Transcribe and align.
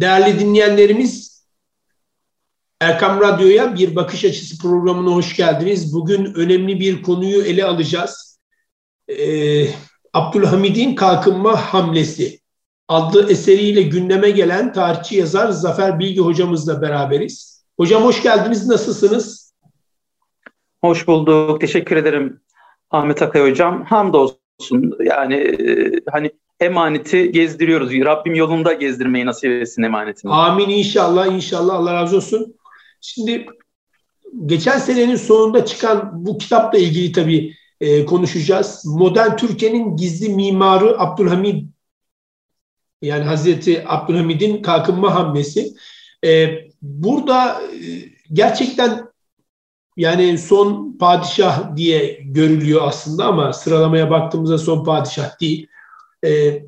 Değerli 0.00 0.40
dinleyenlerimiz, 0.40 1.44
Erkam 2.80 3.20
Radyo'ya 3.20 3.74
bir 3.74 3.96
bakış 3.96 4.24
açısı 4.24 4.62
programına 4.62 5.14
hoş 5.14 5.36
geldiniz. 5.36 5.94
Bugün 5.94 6.34
önemli 6.34 6.80
bir 6.80 7.02
konuyu 7.02 7.42
ele 7.42 7.64
alacağız. 7.64 8.40
Ee, 9.08 9.66
Abdülhamid'in 10.12 10.94
kalkınma 10.94 11.56
hamlesi 11.56 12.40
adlı 12.88 13.30
eseriyle 13.30 13.82
gündeme 13.82 14.30
gelen 14.30 14.72
tarihçi 14.72 15.16
yazar 15.16 15.48
Zafer 15.48 15.98
Bilgi 15.98 16.20
hocamızla 16.20 16.82
beraberiz. 16.82 17.64
Hocam 17.76 18.04
hoş 18.04 18.22
geldiniz, 18.22 18.68
nasılsınız? 18.68 19.54
Hoş 20.80 21.08
bulduk, 21.08 21.60
teşekkür 21.60 21.96
ederim 21.96 22.40
Ahmet 22.90 23.22
Akay 23.22 23.50
hocam. 23.50 23.84
Hamdolsun 23.84 24.96
yani 25.04 25.34
e, 25.34 25.92
hani 26.10 26.32
emaneti 26.60 27.32
gezdiriyoruz. 27.32 27.92
Rabbim 27.92 28.34
yolunda 28.34 28.72
gezdirmeyi 28.72 29.26
nasip 29.26 29.50
etsin 29.50 29.82
emanetini. 29.82 30.32
Amin 30.32 30.68
inşallah 30.68 31.26
inşallah 31.26 31.74
Allah 31.74 31.94
razı 31.94 32.16
olsun. 32.16 32.54
Şimdi 33.00 33.46
geçen 34.46 34.78
senenin 34.78 35.16
sonunda 35.16 35.64
çıkan 35.64 36.10
bu 36.12 36.38
kitapla 36.38 36.78
ilgili 36.78 37.12
tabii 37.12 37.54
e, 37.80 38.04
konuşacağız. 38.04 38.82
Modern 38.86 39.36
Türkiye'nin 39.36 39.96
gizli 39.96 40.28
mimarı 40.28 41.00
Abdülhamid 41.00 41.64
yani 43.02 43.24
Hazreti 43.24 43.84
Abdülhamid'in 43.88 44.62
kalkınma 44.62 45.14
hamlesi. 45.14 45.74
E, 46.24 46.48
burada 46.82 47.62
e, 47.62 47.86
gerçekten 48.32 49.08
yani 49.96 50.38
son 50.38 50.98
padişah 50.98 51.76
diye 51.76 52.20
görülüyor 52.24 52.80
aslında 52.84 53.24
ama 53.24 53.52
sıralamaya 53.52 54.10
baktığımızda 54.10 54.58
son 54.58 54.84
padişah 54.84 55.40
değil. 55.40 55.66
E, 56.24 56.62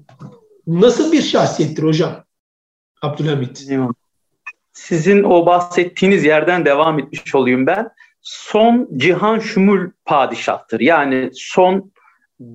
nasıl 0.66 1.12
bir 1.12 1.22
şahsiyettir 1.22 1.82
hocam 1.82 2.24
Abdülhamit? 3.02 3.68
Sizin 4.72 5.22
o 5.22 5.46
bahsettiğiniz 5.46 6.24
yerden 6.24 6.64
devam 6.64 6.98
etmiş 6.98 7.34
olayım 7.34 7.66
ben. 7.66 7.90
Son 8.22 8.88
cihan 8.96 9.38
şumul 9.38 9.90
padişahtır. 10.04 10.80
Yani 10.80 11.30
son 11.34 11.92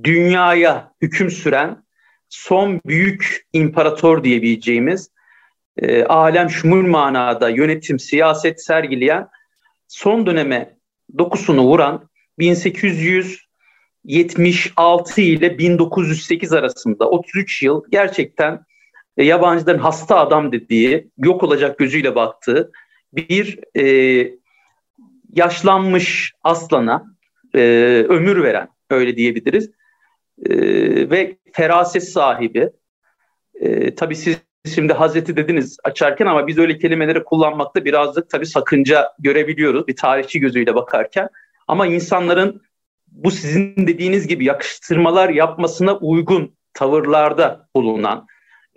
dünyaya 0.03 0.92
hüküm 1.02 1.31
süren 1.31 1.86
son 2.30 2.81
büyük 2.86 3.47
imparator 3.53 4.23
diyebileceğimiz 4.23 5.09
e, 5.78 6.03
alem 6.03 6.50
şumul 6.50 6.88
manada 6.88 7.50
yönetim, 7.50 8.00
siyaset 8.00 8.64
sergileyen 8.64 9.28
son 9.88 10.25
döneme 10.25 10.78
dokusunu 11.17 11.64
vuran 11.64 12.09
1800 12.39 13.44
76 14.06 15.22
ile 15.22 15.58
1908 15.58 16.53
arasında 16.53 17.09
33 17.09 17.64
yıl 17.64 17.84
gerçekten 17.89 18.66
e, 19.17 19.23
yabancıların 19.23 19.80
hasta 19.80 20.17
adam 20.20 20.52
dediği, 20.52 21.09
yok 21.17 21.44
olacak 21.44 21.80
gözüyle 21.80 22.16
baktığı 22.16 22.72
bir 23.14 23.59
e, 23.80 23.86
yaşlanmış 25.34 26.34
aslana 26.44 27.06
e, 27.56 27.59
ömür 28.09 28.44
veren, 28.44 28.67
öyle 28.89 29.17
diyebiliriz. 29.17 29.72
E, 30.45 30.56
ve 31.09 31.38
feraset 31.53 32.09
sahibi. 32.09 32.69
E, 33.59 33.95
tabii 33.95 34.16
siz 34.16 34.38
şimdi 34.75 34.94
Hazreti 34.94 35.38
dediniz 35.38 35.78
açarken 35.84 36.25
ama 36.25 36.47
biz 36.47 36.58
öyle 36.58 36.78
kelimeleri 36.78 37.23
kullanmakta 37.23 37.86
birazcık 37.86 38.30
tabii 38.30 38.45
sakınca 38.45 39.12
görebiliyoruz 39.19 39.88
bir 39.88 39.95
tarihçi 39.95 40.40
gözüyle 40.40 40.75
bakarken. 40.75 41.30
Ama 41.67 41.88
insanların 41.88 42.62
bu 43.16 43.31
sizin 43.31 43.88
dediğiniz 43.88 44.27
gibi 44.27 44.45
yakıştırmalar 44.45 45.30
yapmasına 45.30 45.97
uygun 45.97 46.55
tavırlarda 46.73 47.67
bulunan, 47.75 48.27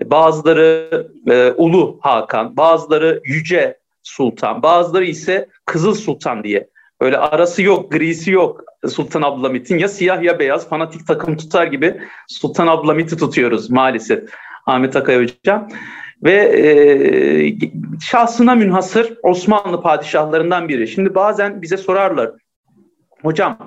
bazıları 0.04 1.06
e, 1.30 1.52
Ulu 1.56 1.98
Hakan, 2.02 2.56
bazıları 2.56 3.20
Yüce 3.24 3.78
Sultan, 4.02 4.62
bazıları 4.62 5.04
ise 5.04 5.48
Kızıl 5.66 5.94
Sultan 5.94 6.44
diye. 6.44 6.68
Öyle 7.00 7.18
arası 7.18 7.62
yok, 7.62 7.92
grisi 7.92 8.30
yok 8.30 8.64
Sultan 8.88 9.22
Abdülhamit'in. 9.22 9.78
Ya 9.78 9.88
siyah 9.88 10.22
ya 10.22 10.38
beyaz 10.38 10.68
fanatik 10.68 11.06
takım 11.06 11.36
tutar 11.36 11.66
gibi 11.66 12.00
Sultan 12.28 12.66
Abdülhamit'i 12.66 13.16
tutuyoruz 13.16 13.70
maalesef 13.70 14.30
Ahmet 14.66 14.96
Akay 14.96 15.22
Hocam. 15.22 15.68
Ve 16.24 16.34
e, 16.34 16.66
şahsına 18.00 18.54
münhasır 18.54 19.18
Osmanlı 19.22 19.82
padişahlarından 19.82 20.68
biri. 20.68 20.88
Şimdi 20.88 21.14
bazen 21.14 21.62
bize 21.62 21.76
sorarlar, 21.76 22.30
hocam 23.22 23.58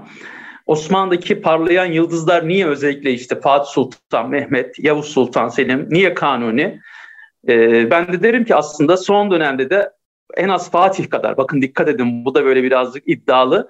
Osmanlı'daki 0.71 1.41
parlayan 1.41 1.85
yıldızlar 1.85 2.47
niye 2.47 2.67
özellikle 2.67 3.11
işte 3.11 3.39
Fatih 3.39 3.71
Sultan 3.71 4.29
Mehmet, 4.29 4.79
Yavuz 4.79 5.05
Sultan 5.05 5.47
Selim, 5.47 5.87
niye 5.89 6.13
Kanuni? 6.13 6.81
Ee, 7.47 7.91
ben 7.91 8.13
de 8.13 8.23
derim 8.23 8.45
ki 8.45 8.55
aslında 8.55 8.97
son 8.97 9.31
dönemde 9.31 9.69
de 9.69 9.91
en 10.37 10.49
az 10.49 10.71
Fatih 10.71 11.09
kadar, 11.09 11.37
bakın 11.37 11.61
dikkat 11.61 11.89
edin 11.89 12.25
bu 12.25 12.35
da 12.35 12.45
böyle 12.45 12.63
birazcık 12.63 13.03
iddialı, 13.07 13.69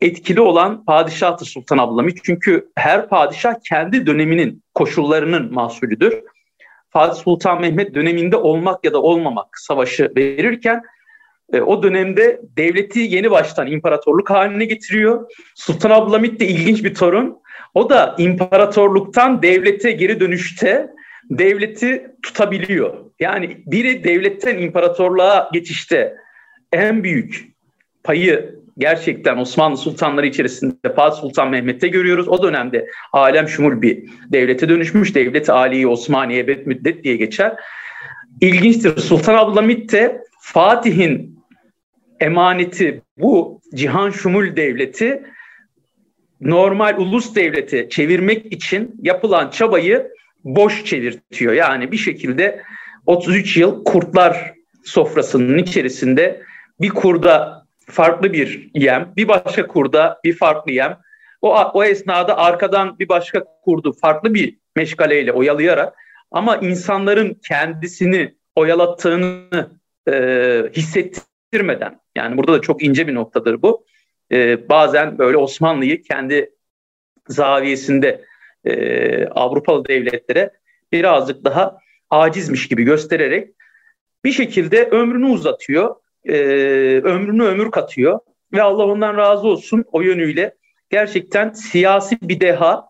etkili 0.00 0.40
olan 0.40 0.84
padişahtır 0.84 1.46
Sultan 1.46 1.78
Abdülhamit. 1.78 2.18
Çünkü 2.24 2.68
her 2.76 3.08
padişah 3.08 3.54
kendi 3.68 4.06
döneminin 4.06 4.62
koşullarının 4.74 5.54
mahsulüdür. 5.54 6.22
Fatih 6.90 7.22
Sultan 7.22 7.60
Mehmet 7.60 7.94
döneminde 7.94 8.36
olmak 8.36 8.84
ya 8.84 8.92
da 8.92 9.02
olmamak 9.02 9.58
savaşı 9.58 10.12
verirken 10.16 10.82
e, 11.52 11.60
o 11.60 11.82
dönemde 11.82 12.40
devleti 12.56 13.00
yeni 13.00 13.30
baştan 13.30 13.66
imparatorluk 13.66 14.30
haline 14.30 14.64
getiriyor. 14.64 15.30
Sultan 15.54 15.90
Abdülhamit 15.90 16.40
de 16.40 16.46
ilginç 16.46 16.84
bir 16.84 16.94
torun. 16.94 17.42
O 17.74 17.90
da 17.90 18.14
imparatorluktan 18.18 19.42
devlete 19.42 19.90
geri 19.90 20.20
dönüşte 20.20 20.90
devleti 21.30 22.06
tutabiliyor. 22.22 22.94
Yani 23.20 23.56
biri 23.66 24.04
devletten 24.04 24.58
imparatorluğa 24.58 25.50
geçişte 25.52 26.16
en 26.72 27.04
büyük 27.04 27.52
payı 28.04 28.62
gerçekten 28.78 29.36
Osmanlı 29.36 29.76
sultanları 29.76 30.26
içerisinde 30.26 30.94
Fatih 30.96 31.20
Sultan 31.20 31.50
Mehmet'te 31.50 31.88
görüyoruz. 31.88 32.28
O 32.28 32.42
dönemde 32.42 32.86
alem 33.12 33.48
şumul 33.48 33.82
bir 33.82 34.04
devlete 34.28 34.68
dönüşmüş. 34.68 35.14
Devlet-i 35.14 35.52
Aliye 35.52 35.86
Osmaniye 35.86 36.42
müddet 36.42 37.04
diye 37.04 37.16
geçer. 37.16 37.52
İlginçtir. 38.40 38.96
Sultan 38.96 39.34
Abdülhamit 39.34 39.92
de 39.92 40.22
Fatih'in 40.40 41.31
emaneti 42.22 43.02
bu 43.18 43.60
cihan 43.74 44.10
şumul 44.10 44.56
devleti 44.56 45.22
normal 46.40 46.96
ulus 46.98 47.34
devleti 47.34 47.88
çevirmek 47.90 48.52
için 48.52 48.96
yapılan 49.02 49.50
çabayı 49.50 50.12
boş 50.44 50.84
çevirtiyor. 50.84 51.52
Yani 51.52 51.92
bir 51.92 51.96
şekilde 51.96 52.62
33 53.06 53.56
yıl 53.56 53.84
kurtlar 53.84 54.54
sofrasının 54.84 55.58
içerisinde 55.58 56.42
bir 56.80 56.88
kurda 56.88 57.66
farklı 57.86 58.32
bir 58.32 58.70
yem, 58.74 59.12
bir 59.16 59.28
başka 59.28 59.66
kurda 59.66 60.20
bir 60.24 60.36
farklı 60.36 60.72
yem. 60.72 60.98
O, 61.42 61.56
o 61.74 61.84
esnada 61.84 62.38
arkadan 62.38 62.98
bir 62.98 63.08
başka 63.08 63.44
kurdu 63.64 63.92
farklı 64.00 64.34
bir 64.34 64.58
meşgaleyle 64.76 65.32
oyalayarak 65.32 65.94
ama 66.30 66.56
insanların 66.56 67.40
kendisini 67.48 68.34
oyalattığını 68.56 69.70
e, 70.08 70.12
hissettirmeden 71.52 72.00
yani 72.16 72.36
burada 72.36 72.52
da 72.52 72.60
çok 72.60 72.82
ince 72.82 73.06
bir 73.06 73.14
noktadır 73.14 73.62
bu. 73.62 73.84
E, 74.32 74.68
bazen 74.68 75.18
böyle 75.18 75.36
Osmanlı'yı 75.36 76.02
kendi 76.02 76.50
zaviyesinde 77.28 78.24
e, 78.64 79.26
Avrupalı 79.26 79.84
devletlere 79.84 80.50
birazcık 80.92 81.44
daha 81.44 81.78
acizmiş 82.10 82.68
gibi 82.68 82.82
göstererek 82.82 83.54
bir 84.24 84.32
şekilde 84.32 84.84
ömrünü 84.84 85.26
uzatıyor, 85.26 85.96
e, 86.24 86.34
ömrünü 87.04 87.42
ömür 87.42 87.70
katıyor 87.70 88.18
ve 88.52 88.62
Allah 88.62 88.84
ondan 88.84 89.16
razı 89.16 89.48
olsun 89.48 89.84
o 89.92 90.00
yönüyle 90.00 90.54
gerçekten 90.90 91.50
siyasi 91.50 92.18
bir 92.22 92.40
deha 92.40 92.88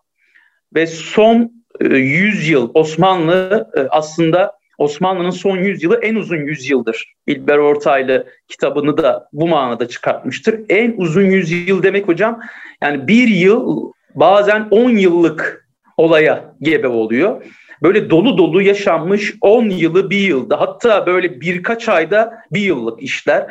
ve 0.75 0.87
son 0.87 1.51
e, 1.81 1.85
100 1.85 2.49
yıl 2.49 2.71
Osmanlı 2.73 3.69
e, 3.77 3.79
aslında 3.79 4.62
Osmanlı'nın 4.83 5.29
son 5.29 5.57
yüzyılı 5.57 5.99
en 6.01 6.15
uzun 6.15 6.37
yüzyıldır. 6.37 7.13
İlber 7.27 7.57
Ortaylı 7.57 8.27
kitabını 8.47 8.97
da 8.97 9.29
bu 9.33 9.47
manada 9.47 9.87
çıkartmıştır. 9.87 10.59
En 10.69 10.93
uzun 10.97 11.25
yüzyıl 11.25 11.83
demek 11.83 12.07
hocam 12.07 12.41
yani 12.83 13.07
bir 13.07 13.27
yıl 13.27 13.91
bazen 14.15 14.67
10 14.71 14.89
yıllık 14.89 15.67
olaya 15.97 16.55
gebe 16.61 16.87
oluyor. 16.87 17.45
Böyle 17.81 18.09
dolu 18.09 18.37
dolu 18.37 18.61
yaşanmış 18.61 19.33
10 19.41 19.69
yılı 19.69 20.09
bir 20.09 20.19
yılda 20.19 20.61
hatta 20.61 21.05
böyle 21.05 21.41
birkaç 21.41 21.89
ayda 21.89 22.33
bir 22.51 22.61
yıllık 22.61 23.03
işler. 23.03 23.47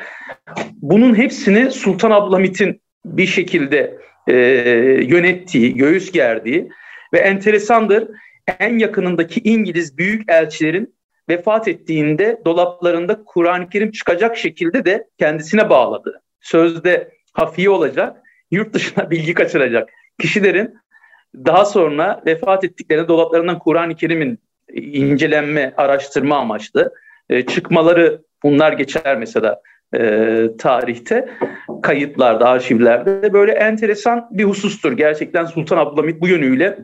Bunun 0.82 1.14
hepsini 1.14 1.70
Sultan 1.70 2.10
Abdülhamit'in 2.10 2.80
bir 3.04 3.26
şekilde 3.26 3.98
e, 4.28 4.34
yönettiği, 5.08 5.74
göğüs 5.74 6.12
gerdiği 6.12 6.68
ve 7.12 7.18
enteresandır 7.18 8.08
en 8.58 8.78
yakınındaki 8.78 9.40
İngiliz 9.40 9.98
büyük 9.98 10.30
elçilerin 10.30 10.94
vefat 11.28 11.68
ettiğinde 11.68 12.40
dolaplarında 12.44 13.24
Kur'an-ı 13.24 13.68
Kerim 13.68 13.90
çıkacak 13.90 14.36
şekilde 14.36 14.84
de 14.84 15.08
kendisine 15.18 15.70
bağladı. 15.70 16.22
Sözde 16.40 17.10
hafiye 17.32 17.70
olacak, 17.70 18.16
yurt 18.50 18.74
dışına 18.74 19.10
bilgi 19.10 19.34
kaçıracak 19.34 19.88
kişilerin 20.20 20.74
daha 21.34 21.64
sonra 21.64 22.22
vefat 22.26 22.64
ettiklerinde 22.64 23.08
dolaplarından 23.08 23.58
Kur'an-ı 23.58 23.94
Kerim'in 23.94 24.38
incelenme, 24.74 25.74
araştırma 25.76 26.36
amaçlı 26.36 26.94
e, 27.30 27.46
çıkmaları 27.46 28.22
bunlar 28.42 28.72
geçer 28.72 29.16
mesela 29.18 29.60
e, 29.94 30.46
tarihte 30.58 31.28
kayıtlarda, 31.82 32.48
arşivlerde 32.48 33.32
böyle 33.32 33.52
enteresan 33.52 34.28
bir 34.30 34.44
husustur. 34.44 34.92
Gerçekten 34.92 35.44
Sultan 35.44 35.76
Abdülhamit 35.76 36.20
bu 36.20 36.28
yönüyle 36.28 36.78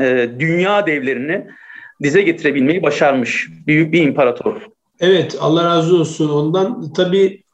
e, 0.00 0.28
dünya 0.38 0.86
devlerini 0.86 1.46
dize 2.02 2.22
getirebilmeyi 2.22 2.82
başarmış 2.82 3.48
büyük 3.66 3.92
bir 3.92 4.02
imparator. 4.02 4.62
Evet 5.00 5.36
Allah 5.40 5.64
razı 5.64 5.96
olsun 5.96 6.28
ondan. 6.28 6.92
Tabii 6.92 7.44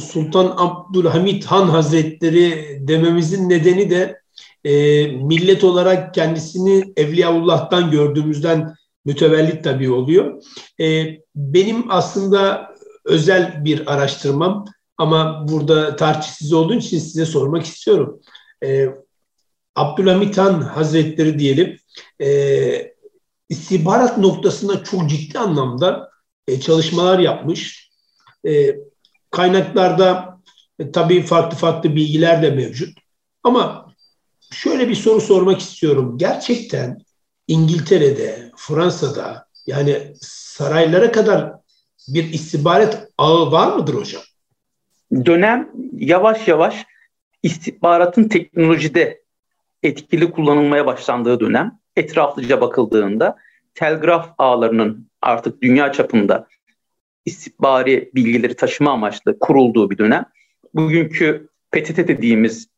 Sultan 0.00 0.54
Abdülhamit 0.56 1.44
Han 1.44 1.68
Hazretleri 1.68 2.78
dememizin 2.80 3.48
nedeni 3.48 3.90
de 3.90 4.20
e, 4.64 5.06
millet 5.06 5.64
olarak 5.64 6.14
kendisini 6.14 6.92
Evliyaullah'tan 6.96 7.90
gördüğümüzden 7.90 8.74
mütevellit 9.04 9.64
tabii 9.64 9.90
oluyor. 9.90 10.42
E, 10.80 11.06
benim 11.36 11.90
aslında 11.90 12.70
özel 13.04 13.64
bir 13.64 13.92
araştırmam 13.94 14.64
ama 14.98 15.46
burada 15.48 15.96
tartışsız 15.96 16.52
olduğu 16.52 16.74
için 16.74 16.98
size 16.98 17.26
sormak 17.26 17.64
istiyorum. 17.64 18.20
E, 18.64 18.88
Abdülhamit 19.74 20.38
Han 20.38 20.60
Hazretleri 20.60 21.38
diyelim 21.38 21.76
e, 22.20 22.93
istihbarat 23.48 24.18
noktasında 24.18 24.84
çok 24.84 25.10
ciddi 25.10 25.38
anlamda 25.38 26.10
e, 26.48 26.60
çalışmalar 26.60 27.18
yapmış. 27.18 27.90
E, 28.46 28.76
kaynaklarda 29.30 30.40
e, 30.78 30.92
tabii 30.92 31.22
farklı 31.22 31.58
farklı 31.58 31.96
bilgiler 31.96 32.42
de 32.42 32.50
mevcut. 32.50 32.98
Ama 33.42 33.92
şöyle 34.50 34.88
bir 34.88 34.94
soru 34.94 35.20
sormak 35.20 35.60
istiyorum. 35.60 36.18
Gerçekten 36.18 36.98
İngiltere'de, 37.48 38.50
Fransa'da 38.56 39.46
yani 39.66 40.14
saraylara 40.20 41.12
kadar 41.12 41.52
bir 42.08 42.32
istihbarat 42.32 43.08
ağı 43.18 43.52
var 43.52 43.76
mıdır 43.76 43.94
hocam? 43.94 44.22
Dönem 45.24 45.70
yavaş 45.92 46.48
yavaş 46.48 46.84
istihbaratın 47.42 48.28
teknolojide 48.28 49.22
etkili 49.82 50.30
kullanılmaya 50.30 50.86
başlandığı 50.86 51.40
dönem 51.40 51.78
etraflıca 51.96 52.60
bakıldığında 52.60 53.36
telgraf 53.74 54.30
ağlarının 54.38 55.10
artık 55.22 55.62
dünya 55.62 55.92
çapında 55.92 56.46
istihbari 57.24 58.10
bilgileri 58.14 58.56
taşıma 58.56 58.92
amaçlı 58.92 59.38
kurulduğu 59.38 59.90
bir 59.90 59.98
dönem. 59.98 60.24
Bugünkü 60.74 61.48
PTT 61.72 61.96
dediğimiz 61.96 62.68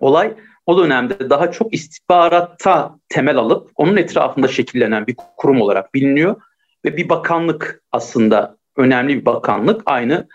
olay 0.00 0.34
o 0.66 0.78
dönemde 0.78 1.30
daha 1.30 1.50
çok 1.50 1.74
istihbaratta 1.74 2.98
temel 3.08 3.36
alıp 3.36 3.70
onun 3.76 3.96
etrafında 3.96 4.48
şekillenen 4.48 5.06
bir 5.06 5.16
kurum 5.36 5.60
olarak 5.60 5.94
biliniyor 5.94 6.40
ve 6.84 6.96
bir 6.96 7.08
bakanlık 7.08 7.82
aslında 7.92 8.56
önemli 8.76 9.20
bir 9.20 9.24
bakanlık 9.24 9.82
aynı 9.86 10.28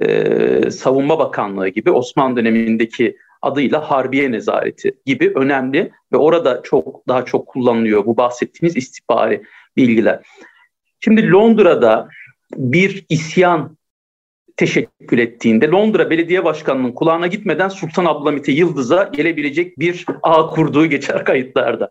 e, 0.00 0.70
savunma 0.70 1.18
bakanlığı 1.18 1.68
gibi 1.68 1.90
Osmanlı 1.90 2.36
dönemindeki 2.36 3.16
adıyla 3.42 3.90
Harbiye 3.90 4.32
Nezareti 4.32 4.92
gibi 5.06 5.32
önemli 5.34 5.90
ve 6.12 6.16
orada 6.16 6.60
çok 6.62 7.08
daha 7.08 7.24
çok 7.24 7.46
kullanılıyor 7.46 8.06
bu 8.06 8.16
bahsettiğimiz 8.16 8.76
istihbari 8.76 9.42
bilgiler. 9.76 10.20
Şimdi 11.00 11.30
Londra'da 11.30 12.08
bir 12.56 13.06
isyan 13.08 13.78
teşekkül 14.56 15.18
ettiğinde 15.18 15.68
Londra 15.68 16.10
Belediye 16.10 16.44
Başkanı'nın 16.44 16.92
kulağına 16.92 17.26
gitmeden 17.26 17.68
Sultan 17.68 18.04
Abdülhamit'e 18.04 18.52
Yıldız'a 18.52 19.02
gelebilecek 19.02 19.78
bir 19.78 20.06
ağ 20.22 20.46
kurduğu 20.46 20.86
geçer 20.86 21.24
kayıtlarda. 21.24 21.90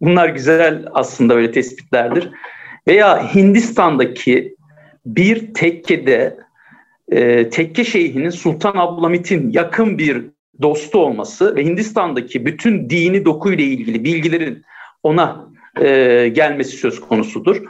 Bunlar 0.00 0.28
güzel 0.28 0.86
aslında 0.92 1.34
öyle 1.34 1.52
tespitlerdir. 1.52 2.30
Veya 2.88 3.34
Hindistan'daki 3.34 4.56
bir 5.06 5.54
tekkede 5.54 6.36
e, 7.08 7.50
tekke 7.50 7.84
şeyhinin 7.84 8.30
Sultan 8.30 8.76
Abdülhamit'in 8.76 9.50
yakın 9.50 9.98
bir 9.98 10.33
dostu 10.62 10.98
olması 10.98 11.56
ve 11.56 11.64
Hindistan'daki 11.64 12.46
bütün 12.46 12.90
dini 12.90 13.24
dokuyla 13.24 13.64
ilgili 13.64 14.04
bilgilerin 14.04 14.62
ona 15.02 15.46
e, 15.80 16.28
gelmesi 16.28 16.76
söz 16.76 17.00
konusudur. 17.00 17.62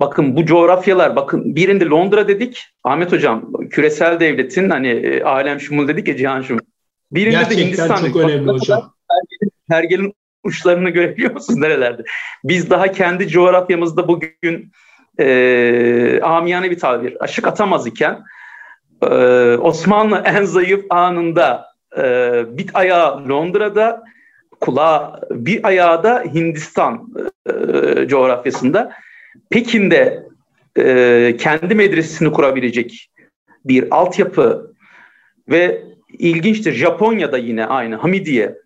Bakın 0.00 0.36
bu 0.36 0.46
coğrafyalar, 0.46 1.16
bakın 1.16 1.56
birinde 1.56 1.84
Londra 1.84 2.28
dedik, 2.28 2.66
Ahmet 2.84 3.12
Hocam 3.12 3.52
küresel 3.70 4.20
devletin 4.20 4.70
hani 4.70 4.88
e, 4.88 5.22
alem 5.22 5.60
şumul 5.60 5.88
dedik 5.88 6.08
ya 6.08 6.16
cihan 6.16 6.42
şumul. 6.42 6.60
Birinde 7.12 7.30
Gerçekten 7.30 7.58
de 7.58 7.66
Hindistan 7.66 7.96
çok 7.96 8.16
önemli 8.16 8.50
hocam. 8.50 8.92
Pergelin, 9.08 9.52
pergelin 9.68 10.14
uçlarını 10.44 10.90
görebiliyor 10.90 11.32
musunuz 11.32 11.58
nerelerde? 11.58 12.02
Biz 12.44 12.70
daha 12.70 12.92
kendi 12.92 13.28
coğrafyamızda 13.28 14.08
bugün 14.08 14.72
e, 15.18 16.20
amiyane 16.22 16.70
bir 16.70 16.78
tabir 16.78 17.24
aşık 17.24 17.46
atamaz 17.46 17.86
iken 17.86 18.24
e, 19.02 19.06
Osmanlı 19.56 20.22
en 20.24 20.44
zayıf 20.44 20.84
anında 20.90 21.66
e, 21.96 22.02
bir 22.58 22.70
ayağı 22.74 23.28
Londra'da 23.28 24.02
kulağı 24.60 25.20
bir 25.30 25.66
ayağı 25.66 26.02
da 26.02 26.24
Hindistan 26.34 27.14
e, 27.46 28.08
coğrafyasında 28.08 28.92
Pekin'de 29.50 30.26
e, 30.78 31.36
kendi 31.38 31.74
medresesini 31.74 32.32
kurabilecek 32.32 33.10
bir 33.64 33.96
altyapı 33.96 34.74
ve 35.48 35.82
ilginçtir 36.18 36.72
Japonya'da 36.72 37.38
yine 37.38 37.66
aynı 37.66 37.96
Hamidiye 37.96 38.58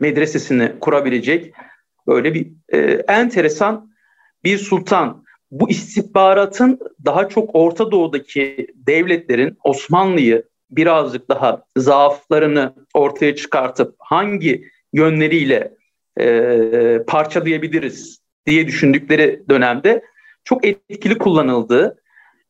medresesini 0.00 0.72
kurabilecek 0.80 1.54
böyle 2.06 2.34
bir 2.34 2.46
e, 2.68 2.78
enteresan 3.08 3.90
bir 4.44 4.58
sultan. 4.58 5.26
Bu 5.50 5.70
istihbaratın 5.70 6.78
daha 7.04 7.28
çok 7.28 7.50
Orta 7.54 7.90
Doğu'daki 7.90 8.66
devletlerin 8.74 9.58
Osmanlı'yı 9.64 10.44
birazcık 10.70 11.28
daha 11.28 11.64
zaaflarını 11.76 12.74
ortaya 12.94 13.36
çıkartıp 13.36 13.94
hangi 13.98 14.70
yönleriyle 14.92 15.74
e, 16.20 17.00
parçalayabiliriz 17.06 18.20
diye 18.46 18.66
düşündükleri 18.66 19.42
dönemde 19.50 20.02
çok 20.44 20.66
etkili 20.66 21.18
kullanıldığı 21.18 22.02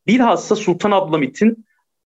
bilhassa 0.06 0.56
Sultan 0.56 0.90
Abdülhamit'in 0.90 1.66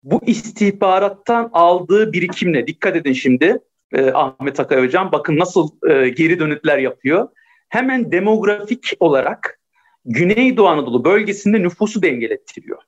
bu 0.04 0.22
istihbarattan 0.26 1.50
aldığı 1.54 2.14
birikimle 2.14 2.68
dikkat 2.68 2.96
edin 2.96 3.14
şimdi 3.14 3.60
e, 3.94 4.12
Ahmet 4.12 4.60
Akay 4.60 4.86
Hocam 4.86 5.12
bakın 5.12 5.40
nasıl 5.40 5.70
e, 5.90 6.10
geri 6.10 6.40
dönütler 6.40 6.78
yapıyor. 6.78 7.28
Hemen 7.70 8.12
demografik 8.12 8.94
olarak 9.00 9.60
Güneydoğu 10.06 10.68
Anadolu 10.68 11.06
bölgesinde 11.06 11.62
nüfusu 11.62 12.02
dengelettiriyor. 12.02 12.82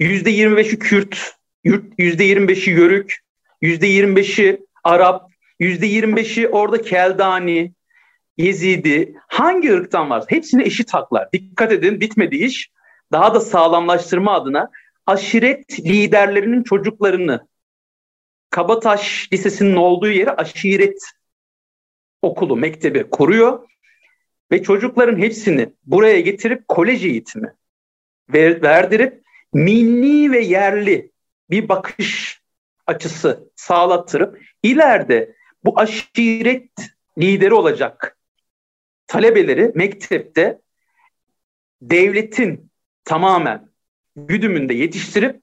%25'i 0.00 0.78
Kürt, 0.78 1.37
%25'i 1.64 2.70
Yörük, 2.70 3.18
%25'i 3.62 4.60
Arap, 4.84 5.30
%25'i 5.60 6.48
orada 6.48 6.82
Keldani, 6.82 7.72
Yezidi 8.36 9.14
hangi 9.28 9.72
ırktan 9.72 10.10
varsa 10.10 10.26
hepsine 10.28 10.64
eşit 10.64 10.94
haklar. 10.94 11.32
Dikkat 11.32 11.72
edin 11.72 12.00
bitmedi 12.00 12.36
iş. 12.36 12.70
Daha 13.12 13.34
da 13.34 13.40
sağlamlaştırma 13.40 14.34
adına 14.34 14.70
aşiret 15.06 15.80
liderlerinin 15.80 16.62
çocuklarını 16.62 17.48
Kabataş 18.50 19.28
Lisesi'nin 19.32 19.76
olduğu 19.76 20.10
yere 20.10 20.30
aşiret 20.30 21.02
okulu, 22.22 22.56
mektebi 22.56 23.10
kuruyor 23.10 23.68
ve 24.52 24.62
çocukların 24.62 25.18
hepsini 25.18 25.72
buraya 25.84 26.20
getirip 26.20 26.68
kolej 26.68 27.04
eğitimi 27.04 27.54
verdirip 28.32 29.22
milli 29.52 30.32
ve 30.32 30.40
yerli 30.40 31.10
bir 31.50 31.68
bakış 31.68 32.40
açısı 32.86 33.50
sağlattırıp 33.56 34.42
ileride 34.62 35.34
bu 35.64 35.80
aşiret 35.80 36.70
lideri 37.18 37.54
olacak 37.54 38.18
talebeleri 39.06 39.72
mektepte 39.74 40.60
devletin 41.82 42.70
tamamen 43.04 43.68
güdümünde 44.16 44.74
yetiştirip 44.74 45.42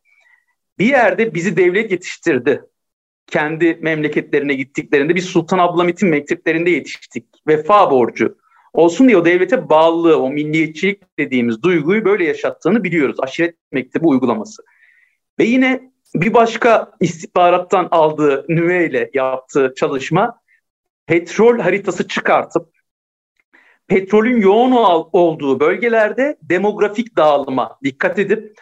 bir 0.80 0.86
yerde 0.86 1.34
bizi 1.34 1.58
devlet 1.58 1.92
yetiştirdi. 1.92 2.62
Kendi 3.28 3.80
memleketlerine 3.82 4.54
gittiklerinde 4.54 5.16
biz 5.16 5.26
Sultan 5.26 5.60
Abdülhamit'in 5.60 6.10
mekteplerinde 6.10 6.70
yetiştik. 6.70 7.26
Vefa 7.48 7.92
borcu 7.92 8.38
olsun 8.74 9.08
diye 9.08 9.18
o 9.18 9.26
devlete 9.26 9.70
bağlılığı, 9.70 10.22
o 10.22 10.30
milliyetçilik 10.30 11.20
dediğimiz 11.20 11.64
duyguyu 11.64 12.06
böyle 12.06 12.26
yaşattığını 12.26 12.84
biliyoruz. 12.84 13.16
Aşiret 13.20 13.56
mektebi 13.72 14.06
uygulaması. 14.06 14.64
Ve 15.40 15.44
yine 15.44 15.92
bir 16.22 16.34
başka 16.34 16.92
istihbarattan 17.00 17.88
aldığı 17.92 18.46
nüveyle 18.50 19.10
yaptığı 19.14 19.74
çalışma 19.76 20.40
petrol 21.06 21.60
haritası 21.60 22.08
çıkartıp 22.08 22.70
petrolün 23.88 24.42
yoğun 24.42 24.72
olduğu 25.14 25.60
bölgelerde 25.60 26.38
demografik 26.42 27.18
dağılıma 27.18 27.78
dikkat 27.84 28.20
edip 28.20 28.60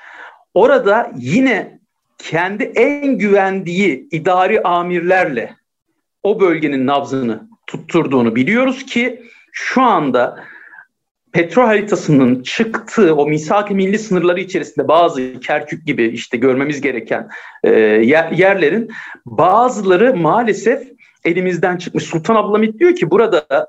orada 0.54 1.12
yine 1.18 1.80
kendi 2.18 2.64
en 2.64 3.18
güvendiği 3.18 4.08
idari 4.12 4.62
amirlerle 4.62 5.56
o 6.24 6.40
bölgenin 6.40 6.88
nabzını 6.88 7.50
tutturduğunu 7.68 8.36
biliyoruz 8.36 8.86
ki 8.86 9.24
şu 9.52 9.82
anda 9.82 10.44
petrol 11.34 11.66
haritasının 11.66 12.44
çıktığı 12.44 13.16
o 13.16 13.28
misak-ı 13.28 13.76
milli 13.76 14.00
sınırları 14.00 14.40
içerisinde 14.40 14.88
bazı 14.88 15.40
Kerkük 15.40 15.86
gibi 15.86 16.08
işte 16.08 16.38
görmemiz 16.38 16.82
gereken 16.82 17.30
e, 17.64 17.70
yer, 17.80 18.32
yerlerin 18.32 18.92
bazıları 19.26 20.16
maalesef 20.16 20.84
elimizden 21.26 21.78
çıkmış. 21.78 22.04
Sultan 22.04 22.36
Abdülhamit 22.36 22.80
diyor 22.80 22.96
ki 22.96 23.12
burada 23.12 23.68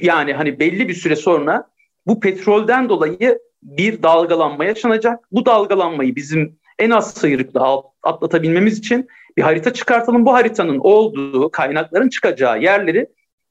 yani 0.00 0.32
hani 0.32 0.60
belli 0.60 0.88
bir 0.88 0.94
süre 0.94 1.16
sonra 1.16 1.68
bu 2.06 2.20
petrolden 2.20 2.88
dolayı 2.88 3.38
bir 3.62 4.02
dalgalanma 4.02 4.64
yaşanacak. 4.64 5.24
Bu 5.32 5.46
dalgalanmayı 5.46 6.16
bizim 6.16 6.58
en 6.78 6.90
az 6.90 7.14
sıyrıkla 7.14 7.82
atlatabilmemiz 8.02 8.78
için 8.78 9.08
bir 9.36 9.42
harita 9.42 9.72
çıkartalım. 9.72 10.26
Bu 10.26 10.34
haritanın 10.34 10.78
olduğu, 10.78 11.50
kaynakların 11.50 12.08
çıkacağı 12.08 12.62
yerleri 12.62 13.06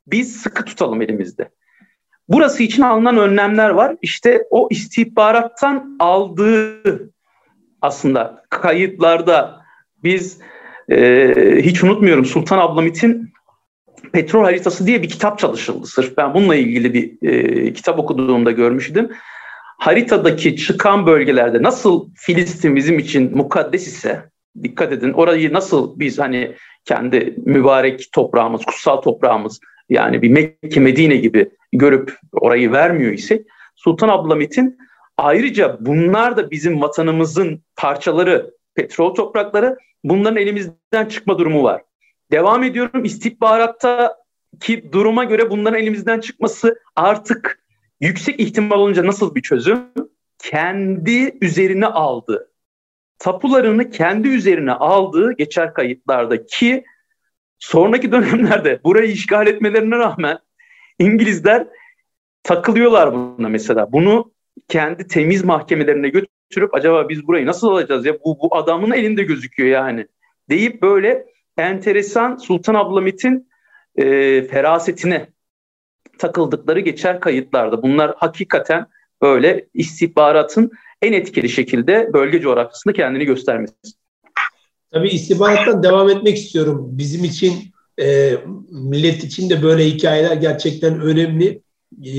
biz 0.07 0.41
sıkı 0.41 0.65
tutalım 0.65 1.01
elimizde. 1.01 1.49
Burası 2.29 2.63
için 2.63 2.81
alınan 2.81 3.17
önlemler 3.17 3.69
var. 3.69 3.95
İşte 4.01 4.43
o 4.49 4.67
istihbarattan 4.71 5.97
aldığı 5.99 6.81
aslında 7.81 8.43
kayıtlarda 8.49 9.61
biz 10.03 10.37
e, 10.89 11.33
hiç 11.61 11.83
unutmuyorum 11.83 12.25
Sultan 12.25 12.57
Ablamit'in 12.57 13.33
petrol 14.13 14.43
haritası 14.43 14.87
diye 14.87 15.01
bir 15.01 15.09
kitap 15.09 15.39
çalışıldı. 15.39 15.87
Sırf 15.87 16.17
ben 16.17 16.33
bununla 16.33 16.55
ilgili 16.55 16.93
bir 16.93 17.29
e, 17.29 17.73
kitap 17.73 17.99
okuduğumda 17.99 18.51
görmüştüm. 18.51 19.11
Haritadaki 19.79 20.55
çıkan 20.55 21.07
bölgelerde 21.07 21.63
nasıl 21.63 22.09
Filistin 22.15 22.75
bizim 22.75 22.99
için 22.99 23.37
mukaddes 23.37 23.87
ise 23.87 24.29
dikkat 24.63 24.91
edin 24.91 25.13
orayı 25.13 25.53
nasıl 25.53 25.99
biz 25.99 26.19
hani 26.19 26.55
kendi 26.85 27.35
mübarek 27.45 28.09
toprağımız, 28.11 28.65
kutsal 28.65 28.97
toprağımız 28.97 29.59
yani 29.89 30.21
bir 30.21 30.29
Mekke 30.29 30.79
Medine 30.79 31.15
gibi 31.15 31.49
görüp 31.73 32.17
orayı 32.31 32.71
vermiyor 32.71 33.13
isek 33.13 33.47
Sultan 33.75 34.09
Abdülhamit'in 34.09 34.77
ayrıca 35.17 35.77
bunlar 35.79 36.37
da 36.37 36.51
bizim 36.51 36.81
vatanımızın 36.81 37.63
parçaları, 37.75 38.53
petrol 38.75 39.15
toprakları 39.15 39.77
bunların 40.03 40.37
elimizden 40.37 41.05
çıkma 41.09 41.37
durumu 41.37 41.63
var. 41.63 41.81
Devam 42.31 42.63
ediyorum 42.63 43.05
istihbaratta 43.05 44.17
ki 44.59 44.91
duruma 44.91 45.23
göre 45.23 45.49
bunların 45.49 45.79
elimizden 45.79 46.19
çıkması 46.19 46.79
artık 46.95 47.63
yüksek 47.99 48.39
ihtimal 48.39 48.79
olunca 48.79 49.05
nasıl 49.05 49.35
bir 49.35 49.41
çözüm? 49.41 49.79
Kendi 50.39 51.37
üzerine 51.41 51.85
aldı. 51.85 52.51
Tapularını 53.19 53.89
kendi 53.89 54.27
üzerine 54.27 54.71
aldığı 54.71 55.33
geçer 55.33 55.73
kayıtlarda 55.73 56.45
ki 56.45 56.83
sonraki 57.59 58.11
dönemlerde 58.11 58.79
burayı 58.83 59.11
işgal 59.11 59.47
etmelerine 59.47 59.95
rağmen 59.95 60.39
İngilizler 60.99 61.67
takılıyorlar 62.43 63.13
buna 63.13 63.49
mesela. 63.49 63.91
Bunu 63.91 64.31
kendi 64.67 65.07
temiz 65.07 65.43
mahkemelerine 65.43 66.09
götürüp 66.09 66.75
acaba 66.75 67.09
biz 67.09 67.27
burayı 67.27 67.45
nasıl 67.45 67.69
alacağız 67.69 68.05
ya 68.05 68.13
bu, 68.25 68.37
bu 68.41 68.55
adamın 68.55 68.91
elinde 68.91 69.23
gözüküyor 69.23 69.69
yani 69.69 70.07
deyip 70.49 70.81
böyle 70.81 71.25
enteresan 71.57 72.35
Sultan 72.35 72.75
Abdülhamit'in 72.75 73.49
e, 73.95 74.03
ferasetine 74.47 75.27
takıldıkları 76.17 76.79
geçer 76.79 77.19
kayıtlarda. 77.19 77.83
Bunlar 77.83 78.15
hakikaten 78.17 78.85
böyle 79.21 79.67
istihbaratın 79.73 80.71
en 81.01 81.13
etkili 81.13 81.49
şekilde 81.49 82.13
bölge 82.13 82.39
coğrafyasında 82.39 82.93
kendini 82.93 83.25
göstermesi. 83.25 83.73
Tabii 84.91 85.09
istihbarattan 85.09 85.83
devam 85.83 86.09
etmek 86.09 86.37
istiyorum. 86.37 86.87
Bizim 86.91 87.23
için, 87.23 87.53
e, 88.01 88.37
millet 88.69 89.23
için 89.23 89.49
de 89.49 89.63
böyle 89.63 89.85
hikayeler 89.85 90.35
gerçekten 90.35 91.01
önemli. 91.01 91.61
E, 92.03 92.13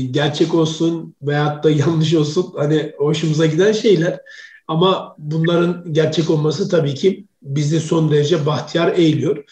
gerçek 0.00 0.54
olsun 0.54 1.14
veyahut 1.22 1.64
da 1.64 1.70
yanlış 1.86 2.14
olsun 2.14 2.52
hani 2.56 2.92
hoşumuza 2.98 3.46
giden 3.46 3.72
şeyler. 3.72 4.20
Ama 4.68 5.14
bunların 5.18 5.92
gerçek 5.92 6.30
olması 6.30 6.68
tabii 6.68 6.94
ki 6.94 7.26
bizi 7.42 7.80
son 7.80 8.10
derece 8.10 8.46
bahtiyar 8.46 8.92
eğiliyor. 8.92 9.44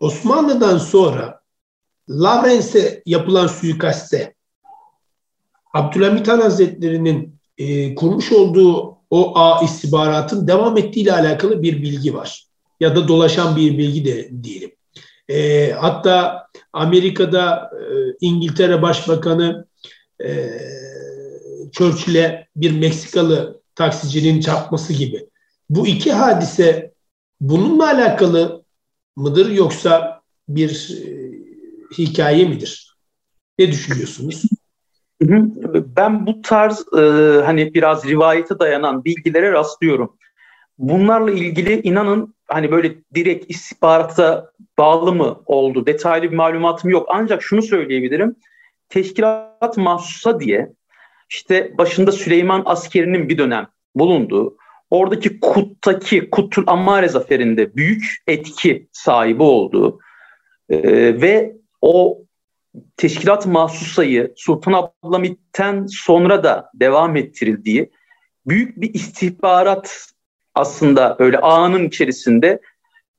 Osmanlı'dan 0.00 0.78
sonra 0.78 1.40
Lavrence'e 2.10 3.02
yapılan 3.06 3.46
suikaste 3.46 4.34
Abdülhamit 5.74 6.28
Han 6.28 6.40
Hazretleri'nin 6.40 7.38
e, 7.58 7.94
kurmuş 7.94 8.32
olduğu 8.32 8.97
o 9.10 9.38
A 9.38 9.64
istihbaratın 9.64 10.48
devam 10.48 10.78
ettiğiyle 10.78 11.12
alakalı 11.12 11.62
bir 11.62 11.82
bilgi 11.82 12.14
var. 12.14 12.44
Ya 12.80 12.96
da 12.96 13.08
dolaşan 13.08 13.56
bir 13.56 13.78
bilgi 13.78 14.04
de 14.04 14.30
diyelim. 14.42 14.70
E, 15.28 15.70
hatta 15.72 16.46
Amerika'da 16.72 17.70
e, 17.74 17.84
İngiltere 18.20 18.82
Başbakanı 18.82 19.66
e, 20.24 20.50
Churchill'e 21.72 22.48
bir 22.56 22.78
Meksikalı 22.78 23.60
taksicinin 23.74 24.40
çarpması 24.40 24.92
gibi. 24.92 25.28
Bu 25.70 25.86
iki 25.86 26.12
hadise 26.12 26.92
bununla 27.40 27.86
alakalı 27.86 28.64
mıdır 29.16 29.50
yoksa 29.50 30.22
bir 30.48 30.98
e, 31.04 31.08
hikaye 31.98 32.44
midir? 32.44 32.96
Ne 33.58 33.72
düşünüyorsunuz? 33.72 34.44
Ben 35.98 36.26
bu 36.26 36.42
tarz 36.42 36.84
e, 36.98 37.00
hani 37.44 37.74
biraz 37.74 38.08
rivayete 38.08 38.58
dayanan 38.58 39.04
bilgilere 39.04 39.52
rastlıyorum. 39.52 40.16
Bunlarla 40.78 41.30
ilgili 41.30 41.80
inanın 41.80 42.34
hani 42.48 42.70
böyle 42.70 42.94
direkt 43.14 43.50
istihbarata 43.50 44.52
bağlı 44.78 45.14
mı 45.14 45.40
oldu 45.46 45.86
detaylı 45.86 46.30
bir 46.30 46.36
malumatım 46.36 46.90
yok. 46.90 47.06
Ancak 47.10 47.42
şunu 47.42 47.62
söyleyebilirim. 47.62 48.36
Teşkilat 48.88 49.76
mahsusa 49.76 50.40
diye 50.40 50.72
işte 51.30 51.78
başında 51.78 52.12
Süleyman 52.12 52.62
askerinin 52.66 53.28
bir 53.28 53.38
dönem 53.38 53.68
bulunduğu 53.94 54.56
oradaki 54.90 55.40
Kut'taki 55.40 56.30
Kut'ul 56.30 56.64
Ammare 56.66 57.08
zaferinde 57.08 57.76
büyük 57.76 58.04
etki 58.26 58.88
sahibi 58.92 59.42
olduğu 59.42 59.98
e, 60.68 60.78
ve 61.22 61.56
o 61.80 62.18
teşkilat 62.96 63.46
mahsusayı 63.46 64.32
Sultan 64.36 64.72
Abdülhamit'ten 64.72 65.86
sonra 65.86 66.44
da 66.44 66.70
devam 66.74 67.16
ettirildiği 67.16 67.90
büyük 68.46 68.80
bir 68.80 68.94
istihbarat 68.94 70.12
aslında 70.54 71.16
öyle 71.18 71.38
ağının 71.38 71.84
içerisinde 71.84 72.60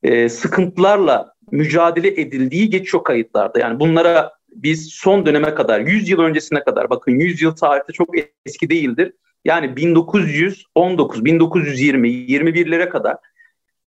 e, 0.03 0.29
sıkıntılarla 0.29 1.33
mücadele 1.51 2.07
edildiği 2.07 2.69
geçiyor 2.69 3.03
kayıtlarda. 3.03 3.59
Yani 3.59 3.79
bunlara 3.79 4.31
biz 4.49 4.89
son 4.91 5.25
döneme 5.25 5.55
kadar 5.55 5.79
100 5.79 6.09
yıl 6.09 6.19
öncesine 6.19 6.63
kadar 6.63 6.89
bakın 6.89 7.11
100 7.11 7.41
yıl 7.41 7.55
tarihte 7.55 7.93
çok 7.93 8.09
eski 8.45 8.69
değildir. 8.69 9.13
Yani 9.45 9.75
1919, 9.75 11.25
1920, 11.25 12.09
21'lere 12.09 12.89
kadar 12.89 13.17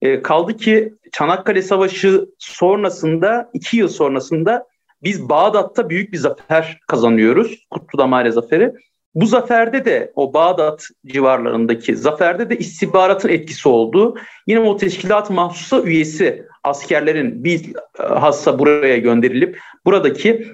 e, 0.01 0.21
kaldı 0.21 0.57
ki 0.57 0.93
Çanakkale 1.11 1.61
Savaşı 1.61 2.25
sonrasında, 2.39 3.49
iki 3.53 3.77
yıl 3.77 3.87
sonrasında 3.87 4.67
biz 5.03 5.29
Bağdat'ta 5.29 5.89
büyük 5.89 6.13
bir 6.13 6.17
zafer 6.17 6.79
kazanıyoruz. 6.87 7.67
Kutlu 7.69 7.99
Damare 7.99 8.31
Zaferi. 8.31 8.73
Bu 9.15 9.25
zaferde 9.25 9.85
de 9.85 10.11
o 10.15 10.33
Bağdat 10.33 10.87
civarlarındaki 11.05 11.95
zaferde 11.95 12.49
de 12.49 12.57
istihbaratın 12.57 13.29
etkisi 13.29 13.69
oldu. 13.69 14.17
Yine 14.47 14.59
o 14.59 14.77
teşkilat 14.77 15.29
mahsusa 15.29 15.81
üyesi 15.81 16.45
askerlerin 16.63 17.43
bir 17.43 17.75
e, 17.99 18.03
hassa 18.03 18.59
buraya 18.59 18.97
gönderilip 18.97 19.59
buradaki 19.85 20.47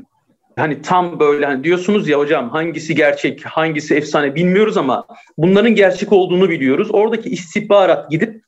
hani 0.56 0.82
tam 0.82 1.20
böyle 1.20 1.46
hani 1.46 1.64
diyorsunuz 1.64 2.08
ya 2.08 2.20
hocam 2.20 2.50
hangisi 2.50 2.96
gerçek 2.96 3.46
hangisi 3.46 3.96
efsane 3.96 4.36
bilmiyoruz 4.36 4.78
ama 4.78 5.06
bunların 5.38 5.76
gerçek 5.76 6.14
olduğunu 6.14 6.50
biliyoruz. 6.50 6.88
Oradaki 6.92 7.30
istihbarat 7.30 8.12
gidip 8.12 8.44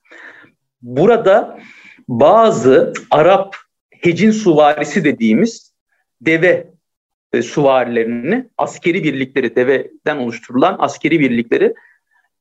burada 0.81 1.59
bazı 2.07 2.93
Arap 3.11 3.55
hecin 4.01 4.31
suvarisi 4.31 5.03
dediğimiz 5.03 5.74
deve 6.21 6.67
e, 7.33 7.41
suvarilerini, 7.41 8.49
askeri 8.57 9.03
birlikleri, 9.03 9.55
deveden 9.55 10.17
oluşturulan 10.17 10.75
askeri 10.79 11.19
birlikleri 11.19 11.73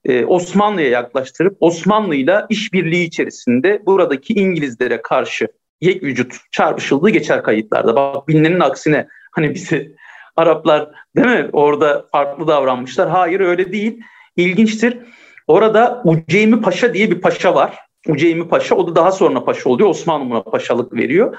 e, 0.05 0.25
Osmanlı'ya 0.25 0.89
yaklaştırıp 0.89 1.57
Osmanlı'yla 1.61 2.47
işbirliği 2.51 3.05
içerisinde 3.05 3.83
buradaki 3.87 4.35
İngilizlere 4.35 5.03
karşı 5.03 5.49
yek 5.81 6.03
vücut 6.03 6.37
çarpışıldığı 6.53 7.11
geçer 7.11 7.43
kayıtlarda. 7.43 7.97
Bak 7.97 8.29
bilinenin 8.29 8.61
aksine 8.61 9.09
hani 9.33 9.55
bizi 9.55 9.95
Araplar 10.37 10.91
değil 11.17 11.29
mi 11.29 11.49
orada 11.53 12.07
farklı 12.13 12.47
davranmışlar. 12.47 13.09
Hayır 13.09 13.41
öyle 13.41 13.73
değil. 13.73 14.01
İlginçtir. 14.37 14.99
Orada 15.47 16.03
Uceymi 16.05 16.61
Paşa 16.61 16.95
diye 16.95 17.11
bir 17.11 17.21
paşa 17.21 17.55
var. 17.55 17.79
Uceymi 18.09 18.49
Paşa 18.49 18.75
o 18.75 18.87
da 18.87 18.97
daha 18.97 19.13
sonra 19.13 19.45
paşa 19.45 19.71
oluyor. 19.71 19.89
Osmanlı 19.89 20.31
buna 20.31 20.43
paşalık 20.43 20.93
veriyor. 20.93 21.37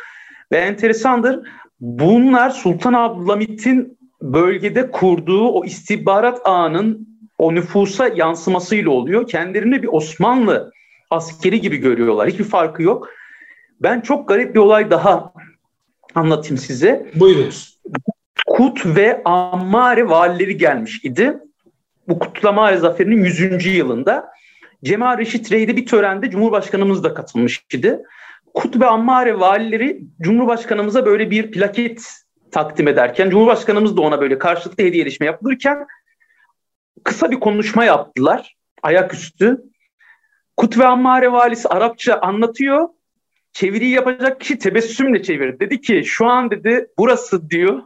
Ve 0.51 0.58
enteresandır. 0.58 1.48
Bunlar 1.79 2.50
Sultan 2.50 2.94
Abdülhamit'in 2.94 3.98
bölgede 4.22 4.91
kurduğu 4.91 5.48
o 5.48 5.65
istihbarat 5.65 6.41
ağının 6.46 7.08
o 7.38 7.55
nüfusa 7.55 8.08
yansımasıyla 8.08 8.91
oluyor. 8.91 9.27
Kendilerini 9.27 9.84
bir 9.84 9.89
Osmanlı 9.91 10.72
askeri 11.10 11.62
gibi 11.62 11.77
görüyorlar. 11.77 12.29
Hiçbir 12.29 12.44
farkı 12.44 12.84
yok. 12.84 13.10
Ben 13.82 14.01
çok 14.01 14.27
garip 14.27 14.55
bir 14.55 14.60
olay 14.60 14.91
daha 14.91 15.34
anlatayım 16.15 16.58
size. 16.58 17.12
Buyurunuz. 17.15 17.79
Kut 18.48 18.86
ve 18.86 19.22
Ammare 19.25 20.10
valileri 20.10 20.58
gelmiş 20.58 21.00
idi. 21.03 21.38
Bu 22.08 22.20
kutlama 22.20 22.77
zaferinin 22.77 23.24
100. 23.24 23.65
yılında. 23.65 24.29
Cemal 24.84 25.17
Reşit 25.17 25.51
Rey'de 25.51 25.75
bir 25.75 25.86
törende 25.86 26.29
Cumhurbaşkanımız 26.29 27.03
da 27.03 27.13
katılmış 27.13 27.65
idi. 27.74 28.00
Kut 28.55 28.79
ve 28.79 28.85
Ammare 28.85 29.39
valileri 29.39 30.01
Cumhurbaşkanımıza 30.21 31.05
böyle 31.05 31.31
bir 31.31 31.51
plaket 31.51 32.07
takdim 32.51 32.88
ederken, 32.88 33.29
Cumhurbaşkanımız 33.29 33.97
da 33.97 34.01
ona 34.01 34.21
böyle 34.21 34.38
karşılıklı 34.38 34.83
hediyeleşme 34.83 35.25
yapılırken 35.25 35.88
kısa 37.03 37.31
bir 37.31 37.39
konuşma 37.39 37.85
yaptılar 37.85 38.55
ayaküstü. 38.83 39.63
Kut 40.57 40.77
ve 40.77 40.85
Ammare 40.85 41.31
valisi 41.31 41.69
Arapça 41.69 42.15
anlatıyor. 42.15 42.89
Çeviriyi 43.53 43.91
yapacak 43.91 44.39
kişi 44.41 44.59
tebessümle 44.59 45.24
çevirdi. 45.24 45.59
Dedi 45.59 45.81
ki 45.81 46.03
şu 46.05 46.25
an 46.25 46.51
dedi 46.51 46.88
burası 46.97 47.50
diyor 47.50 47.83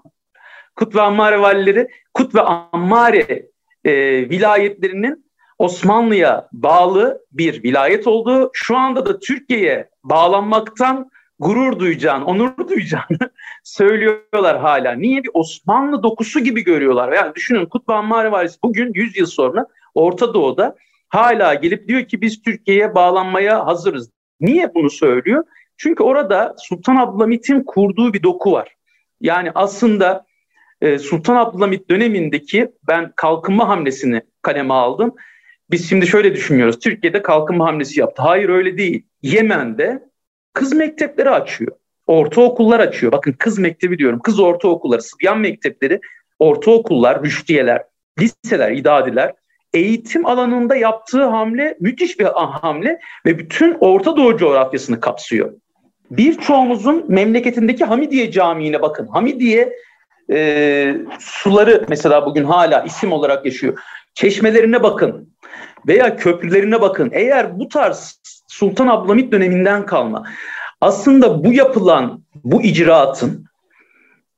Kut 0.76 0.96
ve 0.96 1.02
Ammare 1.02 1.42
valileri 1.42 1.88
Kut 2.14 2.36
ve 2.36 2.42
Ammare 2.42 3.50
e, 3.86 3.94
vilayetlerinin 4.30 5.29
Osmanlı'ya 5.60 6.48
bağlı 6.52 7.22
bir 7.32 7.64
vilayet 7.64 8.08
olduğu, 8.08 8.50
şu 8.54 8.78
anda 8.78 9.06
da 9.06 9.20
Türkiye'ye 9.20 9.90
bağlanmaktan 10.04 11.12
gurur 11.40 11.80
duyacağını, 11.80 12.26
onur 12.26 12.68
duyacağını 12.70 13.18
söylüyorlar 13.64 14.60
hala. 14.60 14.92
Niye? 14.92 15.24
Bir 15.24 15.30
Osmanlı 15.34 16.04
dokusu 16.04 16.40
gibi 16.40 16.64
görüyorlar. 16.64 17.12
Yani 17.12 17.36
düşünün 17.36 17.66
Kutbu 17.66 17.94
Ammari 17.94 18.32
Valisi 18.32 18.58
bugün 18.64 18.92
100 18.94 19.18
yıl 19.18 19.26
sonra 19.26 19.66
Orta 19.96 20.34
Doğu'da 20.34 20.76
hala 21.10 21.54
gelip 21.54 21.88
diyor 21.88 22.04
ki 22.06 22.22
biz 22.22 22.42
Türkiye'ye 22.42 22.96
bağlanmaya 22.96 23.66
hazırız. 23.66 24.12
Niye 24.40 24.74
bunu 24.76 24.90
söylüyor? 24.90 25.44
Çünkü 25.78 26.04
orada 26.04 26.56
Sultan 26.58 26.96
Abdülhamit'in 26.96 27.64
kurduğu 27.64 28.14
bir 28.14 28.24
doku 28.24 28.52
var. 28.52 28.76
Yani 29.22 29.52
aslında 29.56 30.26
e, 30.82 31.00
Sultan 31.00 31.36
Abdülhamit 31.36 31.90
dönemindeki 31.90 32.72
ben 32.88 33.14
kalkınma 33.16 33.68
hamlesini 33.68 34.22
kaleme 34.42 34.74
aldım. 34.74 35.16
Biz 35.72 35.90
şimdi 35.90 36.08
şöyle 36.08 36.34
düşünüyoruz. 36.34 36.80
Türkiye'de 36.80 37.22
kalkınma 37.22 37.68
hamlesi 37.68 38.00
yaptı. 38.00 38.22
Hayır 38.22 38.50
öyle 38.50 38.78
değil. 38.78 39.06
Yemen'de 39.22 40.04
kız 40.54 40.74
mektepleri 40.74 41.30
açıyor. 41.30 41.72
Ortaokullar 42.08 42.80
açıyor. 42.80 43.12
Bakın 43.12 43.32
kız 43.32 43.60
mektebi 43.60 43.98
diyorum. 43.98 44.20
Kız 44.20 44.40
ortaokulları, 44.40 45.02
Sıbyan 45.02 45.40
mektepleri, 45.40 46.00
ortaokullar, 46.40 47.24
rüştiyeler, 47.24 47.84
liseler, 48.20 48.72
idadiler 48.72 49.34
eğitim 49.74 50.26
alanında 50.26 50.76
yaptığı 50.76 51.24
hamle 51.24 51.78
müthiş 51.80 52.20
bir 52.20 52.26
hamle 52.26 53.00
ve 53.26 53.40
bütün 53.40 53.78
Orta 53.80 54.18
Doğu 54.18 54.38
coğrafyasını 54.38 55.00
kapsıyor. 55.00 55.54
Birçoğumuzun 56.12 57.06
memleketindeki 57.08 57.86
Hamidiye 57.86 58.32
Camii'ne 58.32 58.82
bakın. 58.82 59.08
Hamidiye 59.08 59.74
e, 60.32 60.96
suları 61.20 61.86
mesela 61.90 62.26
bugün 62.26 62.44
hala 62.44 62.84
isim 62.84 63.12
olarak 63.12 63.46
yaşıyor. 63.46 63.80
Çeşmelerine 64.14 64.84
bakın 64.84 65.29
veya 65.88 66.18
köprülerine 66.18 66.82
bakın. 66.82 67.10
Eğer 67.14 67.60
bu 67.60 67.68
tarz 67.68 68.22
Sultan 68.48 68.88
Abdülhamit 68.88 69.32
döneminden 69.32 69.86
kalma 69.86 70.24
aslında 70.82 71.44
bu 71.44 71.54
yapılan 71.54 72.24
bu 72.44 72.62
icraatın 72.62 73.46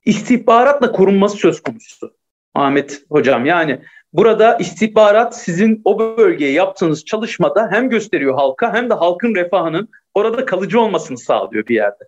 istihbaratla 0.05 0.91
korunması 0.91 1.37
söz 1.37 1.61
konusu. 1.61 2.13
Ahmet 2.53 3.01
hocam 3.09 3.45
yani 3.45 3.81
burada 4.13 4.57
istihbarat 4.57 5.37
sizin 5.37 5.81
o 5.85 6.17
bölgeye 6.17 6.51
yaptığınız 6.51 7.05
çalışmada 7.05 7.67
hem 7.71 7.89
gösteriyor 7.89 8.35
halka 8.35 8.73
hem 8.73 8.89
de 8.89 8.93
halkın 8.93 9.35
refahının 9.35 9.89
orada 10.13 10.45
kalıcı 10.45 10.81
olmasını 10.81 11.17
sağlıyor 11.17 11.67
bir 11.67 11.75
yerde. 11.75 12.03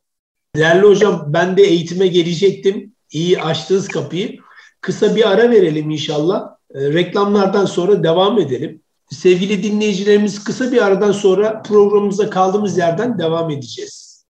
Değerli 0.56 0.82
hocam 0.82 1.26
ben 1.28 1.58
de 1.58 1.64
eğitime 1.64 2.08
gelecektim. 2.08 2.94
İyi 3.12 3.42
açtınız 3.42 3.88
kapıyı. 3.88 4.40
Kısa 4.82 5.16
bir 5.16 5.32
ara 5.32 5.52
verelim 5.52 5.90
inşallah. 5.90 6.56
E, 6.76 6.94
reklamlardan 6.94 7.66
sonra 7.66 8.04
devam 8.04 8.40
edelim. 8.40 8.83
Sevgili 9.12 9.64
dinleyicilerimiz 9.64 10.44
kısa 10.44 10.72
bir 10.72 10.86
aradan 10.86 11.12
sonra 11.12 11.62
programımıza 11.62 12.30
kaldığımız 12.30 12.78
yerden 12.78 13.20
devam 13.20 13.50
edeceğiz. 13.50 14.26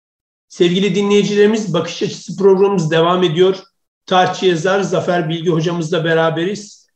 Sevgili 0.48 0.96
dinleyicilerimiz 0.96 1.74
Bakış 1.74 2.04
Açısı 2.04 2.38
programımız 2.38 2.92
devam 2.92 3.24
ediyor. 3.24 3.58
Tarihçi 4.06 4.46
yazar 4.46 4.82
Zafer 4.82 5.30
Bilgi 5.30 5.50
hocamızla 5.50 6.04
beraberiz. 6.04 6.88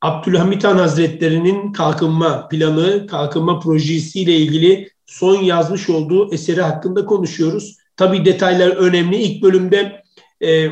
Abdülhamit 0.00 0.64
Han 0.64 0.78
Hazretleri'nin 0.78 1.72
kalkınma 1.72 2.48
planı, 2.48 3.06
kalkınma 3.06 3.60
projesiyle 3.60 4.36
ilgili 4.36 4.90
son 5.06 5.36
yazmış 5.36 5.90
olduğu 5.90 6.34
eseri 6.34 6.62
hakkında 6.62 7.06
konuşuyoruz. 7.06 7.76
Tabii 7.96 8.24
detaylar 8.24 8.68
önemli. 8.68 9.16
İlk 9.16 9.42
bölümde 9.42 10.02
e, 10.42 10.68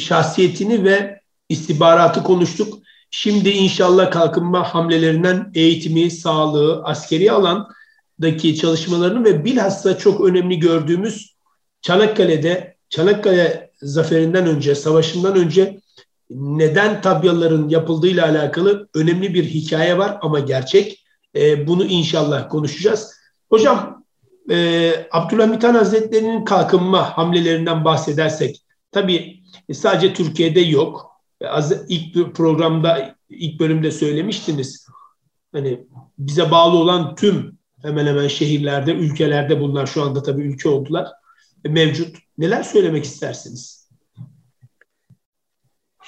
şahsiyetini 0.00 0.84
ve 0.84 1.20
istihbaratı 1.48 2.22
konuştuk. 2.22 2.78
Şimdi 3.10 3.48
inşallah 3.48 4.10
kalkınma 4.10 4.74
hamlelerinden 4.74 5.50
eğitimi, 5.54 6.10
sağlığı, 6.10 6.84
askeri 6.84 7.32
alandaki 7.32 8.56
çalışmalarını 8.56 9.24
ve 9.24 9.44
bilhassa 9.44 9.98
çok 9.98 10.20
önemli 10.20 10.58
gördüğümüz 10.58 11.36
Çanakkale'de, 11.82 12.76
Çanakkale 12.88 13.70
zaferinden 13.82 14.46
önce, 14.46 14.74
savaşından 14.74 15.36
önce 15.36 15.80
neden 16.30 17.00
tabyaların 17.00 17.68
yapıldığıyla 17.68 18.26
alakalı 18.26 18.88
önemli 18.94 19.34
bir 19.34 19.44
hikaye 19.44 19.98
var 19.98 20.18
ama 20.22 20.40
gerçek. 20.40 21.04
E, 21.36 21.66
bunu 21.66 21.84
inşallah 21.84 22.48
konuşacağız. 22.48 23.12
Hocam, 23.50 24.04
e, 24.50 24.92
Abdülhamit 25.10 25.64
Han 25.64 25.74
Hazretleri'nin 25.74 26.44
kalkınma 26.44 27.18
hamlelerinden 27.18 27.84
bahsedersek, 27.84 28.62
tabii 28.92 29.42
sadece 29.72 30.14
Türkiye'de 30.14 30.60
yok 30.60 31.09
az 31.44 31.84
ilk 31.88 32.36
programda 32.36 33.16
ilk 33.28 33.60
bölümde 33.60 33.90
söylemiştiniz. 33.90 34.86
Hani 35.52 35.86
bize 36.18 36.50
bağlı 36.50 36.76
olan 36.76 37.14
tüm 37.14 37.58
hemen 37.82 38.06
hemen 38.06 38.28
şehirlerde, 38.28 38.92
ülkelerde 38.92 39.60
bunlar 39.60 39.86
şu 39.86 40.02
anda 40.02 40.22
tabii 40.22 40.42
ülke 40.42 40.68
oldular. 40.68 41.08
E, 41.64 41.68
mevcut. 41.68 42.16
Neler 42.38 42.62
söylemek 42.62 43.04
istersiniz? 43.04 43.90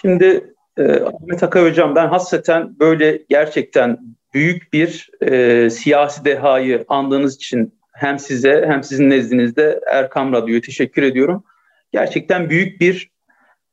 Şimdi 0.01 0.55
e, 0.77 1.01
Ahmet 1.01 1.43
Akay 1.43 1.71
Hocam 1.71 1.95
ben 1.95 2.09
hasreten 2.09 2.79
böyle 2.79 3.25
gerçekten 3.29 3.99
büyük 4.35 4.73
bir 4.73 5.11
e, 5.21 5.71
siyasi 5.71 6.25
dehayı 6.25 6.85
andığınız 6.89 7.37
için 7.37 7.75
hem 7.93 8.19
size 8.19 8.65
hem 8.67 8.83
sizin 8.83 9.11
nezdinizde 9.11 9.81
Erkam 9.91 10.33
Radyo'ya 10.33 10.61
teşekkür 10.61 11.03
ediyorum. 11.03 11.45
Gerçekten 11.93 12.51
büyük 12.51 12.81
bir 12.81 13.12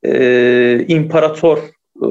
e, 0.04 0.86
imparator 0.88 1.58
e, 1.58 2.06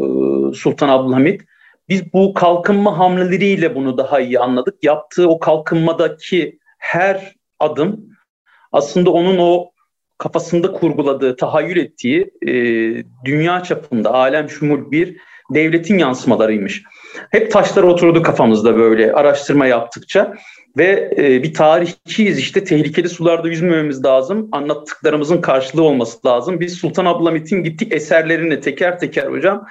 Sultan 0.54 0.88
Abdülhamit. 0.88 1.42
Biz 1.88 2.12
bu 2.12 2.34
kalkınma 2.34 2.98
hamleleriyle 2.98 3.74
bunu 3.74 3.98
daha 3.98 4.20
iyi 4.20 4.38
anladık. 4.38 4.84
Yaptığı 4.84 5.28
o 5.28 5.38
kalkınmadaki 5.38 6.58
her 6.78 7.34
adım 7.60 8.08
aslında 8.72 9.10
onun 9.10 9.38
o 9.38 9.70
kafasında 10.18 10.72
kurguladığı, 10.72 11.36
tahayyül 11.36 11.76
ettiği 11.76 12.30
e, 12.42 12.52
dünya 13.24 13.62
çapında 13.62 14.14
alem 14.14 14.48
şumul 14.48 14.90
bir 14.90 15.16
devletin 15.50 15.98
yansımalarıymış. 15.98 16.82
Hep 17.30 17.52
taşlar 17.52 17.82
oturdu 17.82 18.22
kafamızda 18.22 18.76
böyle 18.76 19.12
araştırma 19.12 19.66
yaptıkça 19.66 20.34
ve 20.76 21.14
e, 21.18 21.42
bir 21.42 21.54
tarihçiyiz 21.54 22.38
işte 22.38 22.64
tehlikeli 22.64 23.08
sularda 23.08 23.48
yüzmememiz 23.48 24.04
lazım. 24.04 24.48
Anlattıklarımızın 24.52 25.40
karşılığı 25.40 25.82
olması 25.82 26.26
lazım. 26.26 26.60
Biz 26.60 26.74
Sultan 26.74 27.04
Abdülhamit'in 27.04 27.62
gittik 27.62 27.92
eserlerini 27.92 28.60
teker 28.60 28.98
teker 28.98 29.26
hocam 29.26 29.66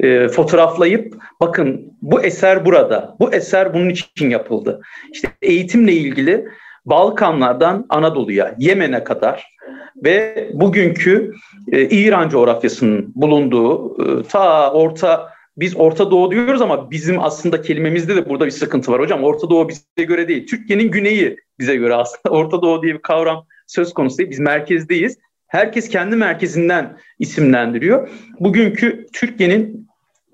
e, 0.00 0.28
fotoğraflayıp 0.28 1.14
bakın 1.40 1.92
bu 2.02 2.22
eser 2.22 2.64
burada. 2.64 3.16
Bu 3.20 3.32
eser 3.32 3.74
bunun 3.74 3.88
için 3.88 4.30
yapıldı. 4.30 4.80
İşte 5.12 5.28
eğitimle 5.42 5.92
ilgili 5.92 6.46
Balkanlardan 6.86 7.86
Anadolu'ya, 7.88 8.54
Yemen'e 8.58 9.04
kadar 9.04 9.56
ve 10.04 10.48
bugünkü 10.54 11.34
e, 11.72 11.82
İran 11.82 12.28
coğrafyasının 12.28 13.12
bulunduğu 13.14 13.96
e, 14.02 14.22
ta 14.22 14.72
Orta 14.72 15.36
biz 15.56 15.76
Orta 15.76 16.10
Doğu 16.10 16.30
diyoruz 16.30 16.62
ama 16.62 16.90
bizim 16.90 17.20
aslında 17.20 17.62
kelimemizde 17.62 18.16
de 18.16 18.28
burada 18.28 18.46
bir 18.46 18.50
sıkıntı 18.50 18.92
var 18.92 19.00
hocam. 19.00 19.24
Orta 19.24 19.50
Doğu 19.50 19.68
bize 19.68 20.04
göre 20.04 20.28
değil. 20.28 20.46
Türkiye'nin 20.46 20.90
güneyi 20.90 21.36
bize 21.58 21.76
göre 21.76 21.94
aslında. 21.94 22.34
Orta 22.34 22.62
Doğu 22.62 22.82
diye 22.82 22.94
bir 22.94 23.02
kavram 23.02 23.46
söz 23.66 23.94
konusu 23.94 24.18
değil. 24.18 24.30
Biz 24.30 24.38
merkezdeyiz. 24.38 25.18
Herkes 25.46 25.88
kendi 25.88 26.16
merkezinden 26.16 26.96
isimlendiriyor. 27.18 28.08
Bugünkü 28.40 29.06
Türkiye'nin 29.12 29.88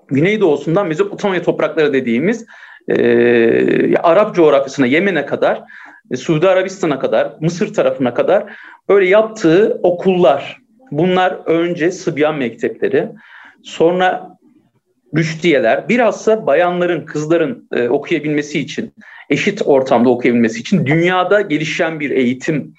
Güneydoğusundan 0.07 0.87
Mezopotamya 0.87 1.41
toprakları 1.41 1.93
dediğimiz 1.93 2.45
e, 2.87 3.97
Arap 3.97 4.35
coğrafyasına, 4.35 4.85
Yemen'e 4.85 5.25
kadar, 5.25 5.63
Suudi 6.17 6.47
Arabistan'a 6.47 6.99
kadar, 6.99 7.33
Mısır 7.41 7.73
tarafına 7.73 8.13
kadar 8.13 8.43
böyle 8.89 9.07
yaptığı 9.07 9.79
okullar. 9.83 10.57
Bunlar 10.91 11.39
önce 11.45 11.91
Sıbyan 11.91 12.35
mektepleri, 12.35 13.09
sonra 13.63 14.37
müştiyeler 15.13 15.89
bilhassa 15.89 16.47
bayanların, 16.47 17.05
kızların 17.05 17.67
e, 17.75 17.89
okuyabilmesi 17.89 18.59
için, 18.59 18.93
eşit 19.29 19.61
ortamda 19.65 20.09
okuyabilmesi 20.09 20.59
için 20.59 20.85
dünyada 20.85 21.41
gelişen 21.41 21.99
bir 21.99 22.09
eğitim 22.09 22.73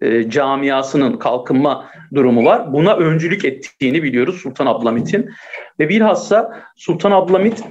e, 0.00 0.30
camiasının 0.30 1.16
kalkınma 1.16 1.90
durumu 2.14 2.44
var. 2.44 2.72
Buna 2.72 2.96
öncülük 2.96 3.44
ettiğini 3.44 4.02
biliyoruz 4.02 4.40
Sultan 4.42 4.66
Abdülhamit'in. 4.66 5.30
Ve 5.80 5.88
bilhassa 5.88 6.62
Sultan 6.76 7.10
Abdülhamit 7.10 7.62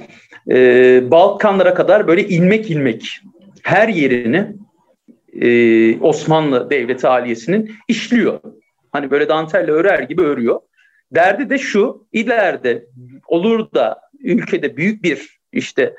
e, 0.49 1.11
Balkanlara 1.11 1.73
kadar 1.73 2.07
böyle 2.07 2.27
ilmek 2.27 2.71
ilmek 2.71 3.21
her 3.63 3.87
yerini 3.87 4.47
e, 5.41 5.99
Osmanlı 5.99 6.69
Devleti 6.69 7.07
Aliyesi'nin 7.07 7.75
işliyor. 7.87 8.39
Hani 8.91 9.11
böyle 9.11 9.29
dantelle 9.29 9.71
örer 9.71 9.99
gibi 9.99 10.21
örüyor. 10.21 10.59
Derdi 11.11 11.49
de 11.49 11.57
şu, 11.57 12.07
ileride 12.11 12.85
olur 13.27 13.71
da 13.73 14.01
ülkede 14.19 14.77
büyük 14.77 15.03
bir 15.03 15.39
işte 15.51 15.95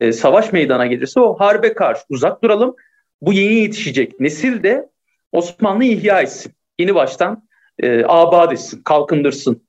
e, 0.00 0.12
savaş 0.12 0.52
meydana 0.52 0.86
gelirse 0.86 1.20
o 1.20 1.34
harbe 1.34 1.74
karşı 1.74 2.02
uzak 2.08 2.42
duralım. 2.42 2.74
Bu 3.20 3.32
yeni 3.32 3.54
yetişecek 3.54 4.20
nesil 4.20 4.62
de 4.62 4.88
Osmanlı 5.32 5.84
ihya 5.84 6.20
etsin. 6.20 6.52
Yeni 6.78 6.94
baştan 6.94 7.48
e, 7.78 8.04
abad 8.04 8.52
etsin, 8.52 8.82
kalkındırsın. 8.82 9.66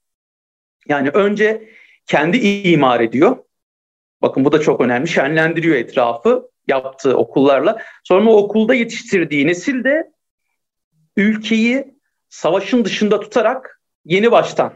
Yani 0.88 1.10
önce 1.10 1.70
kendi 2.06 2.38
imar 2.38 3.00
ediyor. 3.00 3.38
Bakın 4.22 4.46
bu 4.46 4.52
da 4.52 4.60
çok 4.60 4.82
önemli. 4.82 5.08
Şenlendiriyor 5.08 5.76
etrafı 5.76 6.50
yaptığı 6.68 7.18
okullarla. 7.18 7.82
Sonra 8.04 8.30
o 8.30 8.38
okulda 8.38 8.74
yetiştirdiği 8.74 9.48
nesil 9.48 9.84
de 9.84 10.12
ülkeyi 11.18 11.94
savaşın 12.30 12.86
dışında 12.86 13.20
tutarak 13.20 13.82
yeni 14.06 14.32
baştan 14.32 14.74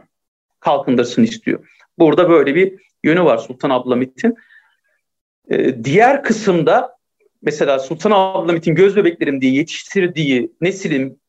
kalkındırsın 0.59 1.23
istiyor. 1.23 1.67
Burada 1.99 2.29
böyle 2.29 2.55
bir 2.55 2.79
yönü 3.03 3.23
var 3.23 3.37
Sultan 3.37 3.69
Abdülhamit'in. 3.69 4.35
Ee, 5.49 5.83
diğer 5.83 6.23
kısımda 6.23 6.97
mesela 7.41 7.79
Sultan 7.79 8.11
Abdülhamit'in 8.11 8.75
göz 8.75 8.95
bebeklerim 8.95 9.41
diye 9.41 9.53
yetiştirdiği 9.53 10.51
neslin 10.61 11.21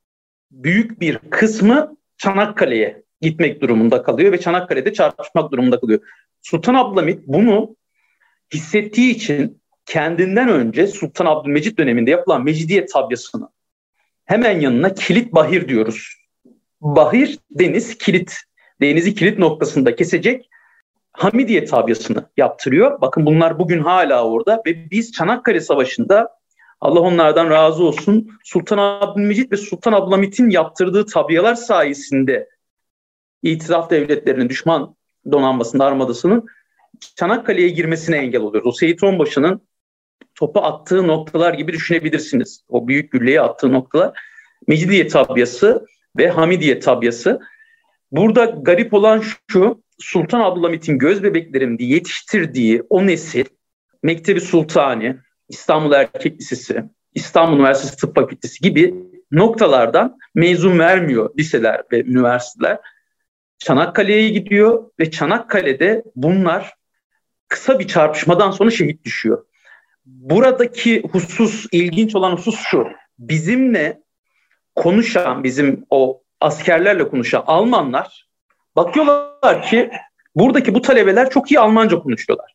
büyük 0.50 1.00
bir 1.00 1.18
kısmı 1.18 1.96
Çanakkale'ye 2.16 3.02
gitmek 3.20 3.60
durumunda 3.60 4.02
kalıyor 4.02 4.32
ve 4.32 4.40
Çanakkale'de 4.40 4.92
çarpışmak 4.92 5.52
durumunda 5.52 5.80
kalıyor. 5.80 6.00
Sultan 6.42 6.74
Abdülhamit 6.74 7.20
bunu 7.26 7.76
hissettiği 8.54 9.14
için 9.14 9.57
kendinden 9.88 10.48
önce 10.48 10.86
Sultan 10.86 11.26
Abdülmecit 11.26 11.78
döneminde 11.78 12.10
yapılan 12.10 12.44
Mecidiye 12.44 12.86
tabyasını 12.86 13.48
hemen 14.24 14.60
yanına 14.60 14.94
kilit 14.94 15.34
bahir 15.34 15.68
diyoruz. 15.68 16.14
Bahir 16.80 17.38
deniz 17.50 17.98
kilit. 17.98 18.36
Denizi 18.80 19.14
kilit 19.14 19.38
noktasında 19.38 19.96
kesecek 19.96 20.50
Hamidiye 21.12 21.64
tabyasını 21.64 22.30
yaptırıyor. 22.36 23.00
Bakın 23.00 23.26
bunlar 23.26 23.58
bugün 23.58 23.80
hala 23.80 24.24
orada 24.24 24.62
ve 24.66 24.90
biz 24.90 25.12
Çanakkale 25.12 25.60
Savaşı'nda 25.60 26.38
Allah 26.80 27.00
onlardan 27.00 27.50
razı 27.50 27.84
olsun 27.84 28.30
Sultan 28.44 28.78
Abdülmecit 28.78 29.52
ve 29.52 29.56
Sultan 29.56 29.92
Abdülhamit'in 29.92 30.50
yaptırdığı 30.50 31.06
tabyalar 31.06 31.54
sayesinde 31.54 32.48
itiraf 33.42 33.90
devletlerinin 33.90 34.48
düşman 34.48 34.96
donanmasının 35.32 35.82
armadasının 35.82 36.46
Çanakkale'ye 37.16 37.68
girmesine 37.68 38.16
engel 38.16 38.40
oluyoruz. 38.40 38.68
O 38.68 38.72
Seyit 38.72 39.02
Onbaşı'nın 39.02 39.68
topu 40.38 40.60
attığı 40.60 41.06
noktalar 41.06 41.54
gibi 41.54 41.72
düşünebilirsiniz. 41.72 42.64
O 42.68 42.88
büyük 42.88 43.12
gülleyi 43.12 43.40
attığı 43.40 43.72
noktalar. 43.72 44.20
Mecidiye 44.66 45.08
tabyası 45.08 45.86
ve 46.18 46.28
Hamidiye 46.28 46.80
tabyası. 46.80 47.40
Burada 48.12 48.44
garip 48.44 48.94
olan 48.94 49.22
şu, 49.50 49.82
Sultan 49.98 50.40
Abdülhamit'in 50.40 50.98
göz 50.98 51.22
bebeklerim 51.22 51.78
diye 51.78 51.90
yetiştirdiği 51.90 52.82
o 52.88 53.06
nesil, 53.06 53.44
Mektebi 54.02 54.40
Sultani, 54.40 55.16
İstanbul 55.48 55.92
Erkek 55.92 56.40
Lisesi, 56.40 56.84
İstanbul 57.14 57.56
Üniversitesi 57.56 57.96
Tıp 57.96 58.14
Fakültesi 58.14 58.60
gibi 58.60 58.94
noktalardan 59.30 60.18
mezun 60.34 60.78
vermiyor 60.78 61.30
liseler 61.38 61.82
ve 61.92 62.04
üniversiteler. 62.04 62.78
Çanakkale'ye 63.58 64.28
gidiyor 64.28 64.90
ve 65.00 65.10
Çanakkale'de 65.10 66.04
bunlar 66.16 66.74
kısa 67.48 67.78
bir 67.78 67.88
çarpışmadan 67.88 68.50
sonra 68.50 68.70
şehit 68.70 69.04
düşüyor. 69.04 69.44
Buradaki 70.08 71.02
husus, 71.12 71.66
ilginç 71.72 72.14
olan 72.14 72.32
husus 72.32 72.60
şu. 72.60 72.86
Bizimle 73.18 74.02
konuşan, 74.74 75.44
bizim 75.44 75.86
o 75.90 76.22
askerlerle 76.40 77.08
konuşan 77.08 77.44
Almanlar 77.46 78.28
bakıyorlar 78.76 79.62
ki 79.62 79.90
buradaki 80.34 80.74
bu 80.74 80.82
talebeler 80.82 81.30
çok 81.30 81.50
iyi 81.50 81.60
Almanca 81.60 81.98
konuşuyorlar. 81.98 82.54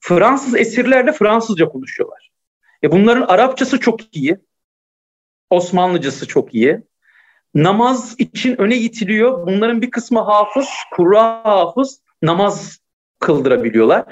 Fransız 0.00 0.56
esirlerle 0.56 1.12
Fransızca 1.12 1.68
konuşuyorlar. 1.68 2.30
E 2.82 2.92
bunların 2.92 3.22
Arapçası 3.22 3.80
çok 3.80 4.16
iyi. 4.16 4.38
Osmanlıcası 5.50 6.28
çok 6.28 6.54
iyi. 6.54 6.80
Namaz 7.54 8.14
için 8.18 8.60
öne 8.60 8.76
itiliyor. 8.76 9.46
Bunların 9.46 9.82
bir 9.82 9.90
kısmı 9.90 10.20
hafız, 10.20 10.68
Kur'a 10.92 11.44
hafız, 11.44 12.00
namaz 12.22 12.78
kıldırabiliyorlar. 13.20 14.04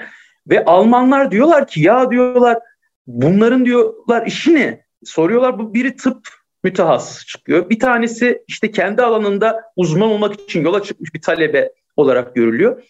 Ve 0.49 0.65
Almanlar 0.65 1.31
diyorlar 1.31 1.67
ki 1.67 1.81
ya 1.81 2.11
diyorlar 2.11 2.59
bunların 3.07 3.65
diyorlar 3.65 4.25
işi 4.27 4.55
ne? 4.55 4.83
Soruyorlar 5.03 5.59
bu 5.59 5.73
biri 5.73 5.95
tıp 5.95 6.27
mütehassıs 6.63 7.25
çıkıyor. 7.25 7.69
Bir 7.69 7.79
tanesi 7.79 8.43
işte 8.47 8.71
kendi 8.71 9.01
alanında 9.01 9.61
uzman 9.75 10.09
olmak 10.09 10.41
için 10.41 10.63
yola 10.63 10.83
çıkmış 10.83 11.13
bir 11.13 11.21
talebe 11.21 11.71
olarak 11.95 12.35
görülüyor. 12.35 12.83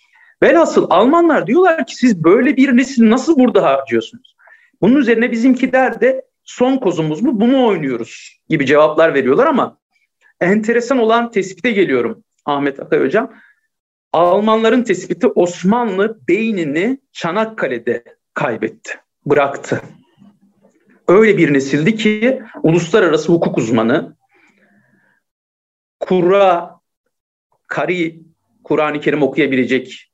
Velhasıl 0.43 0.87
Almanlar 0.89 1.47
diyorlar 1.47 1.85
ki 1.85 1.95
siz 1.95 2.23
böyle 2.23 2.57
bir 2.57 2.77
nesil 2.77 3.09
nasıl 3.09 3.39
burada 3.39 3.63
harcıyorsunuz? 3.63 4.35
Bunun 4.81 4.95
üzerine 4.95 5.31
bizimkiler 5.31 6.01
de 6.01 6.25
son 6.43 6.77
kozumuz 6.77 7.21
mu 7.21 7.39
bunu 7.39 7.65
oynuyoruz 7.65 8.39
gibi 8.49 8.65
cevaplar 8.65 9.13
veriyorlar 9.13 9.47
ama 9.47 9.77
enteresan 10.41 10.97
olan 10.97 11.31
tespite 11.31 11.71
geliyorum 11.71 12.23
Ahmet 12.45 12.79
Akay 12.79 12.99
Hocam. 12.99 13.33
Almanların 14.13 14.83
tespiti 14.83 15.27
Osmanlı 15.27 16.19
beynini 16.27 16.99
Çanakkale'de 17.11 18.03
kaybetti, 18.33 18.99
bıraktı. 19.25 19.81
Öyle 21.07 21.37
bir 21.37 21.53
nesildi 21.53 21.95
ki 21.95 22.43
uluslararası 22.63 23.31
hukuk 23.31 23.57
uzmanı, 23.57 24.15
Kur'a, 25.99 26.79
Kari, 27.67 28.19
Kur'an-ı 28.63 29.01
Kerim 29.01 29.23
okuyabilecek 29.23 30.11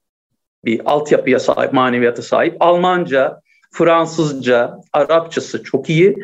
bir 0.65 0.81
altyapıya 0.85 1.39
sahip, 1.39 1.73
maneviyata 1.73 2.21
sahip. 2.21 2.55
Almanca, 2.59 3.41
Fransızca, 3.71 4.77
Arapçası 4.93 5.63
çok 5.63 5.89
iyi. 5.89 6.17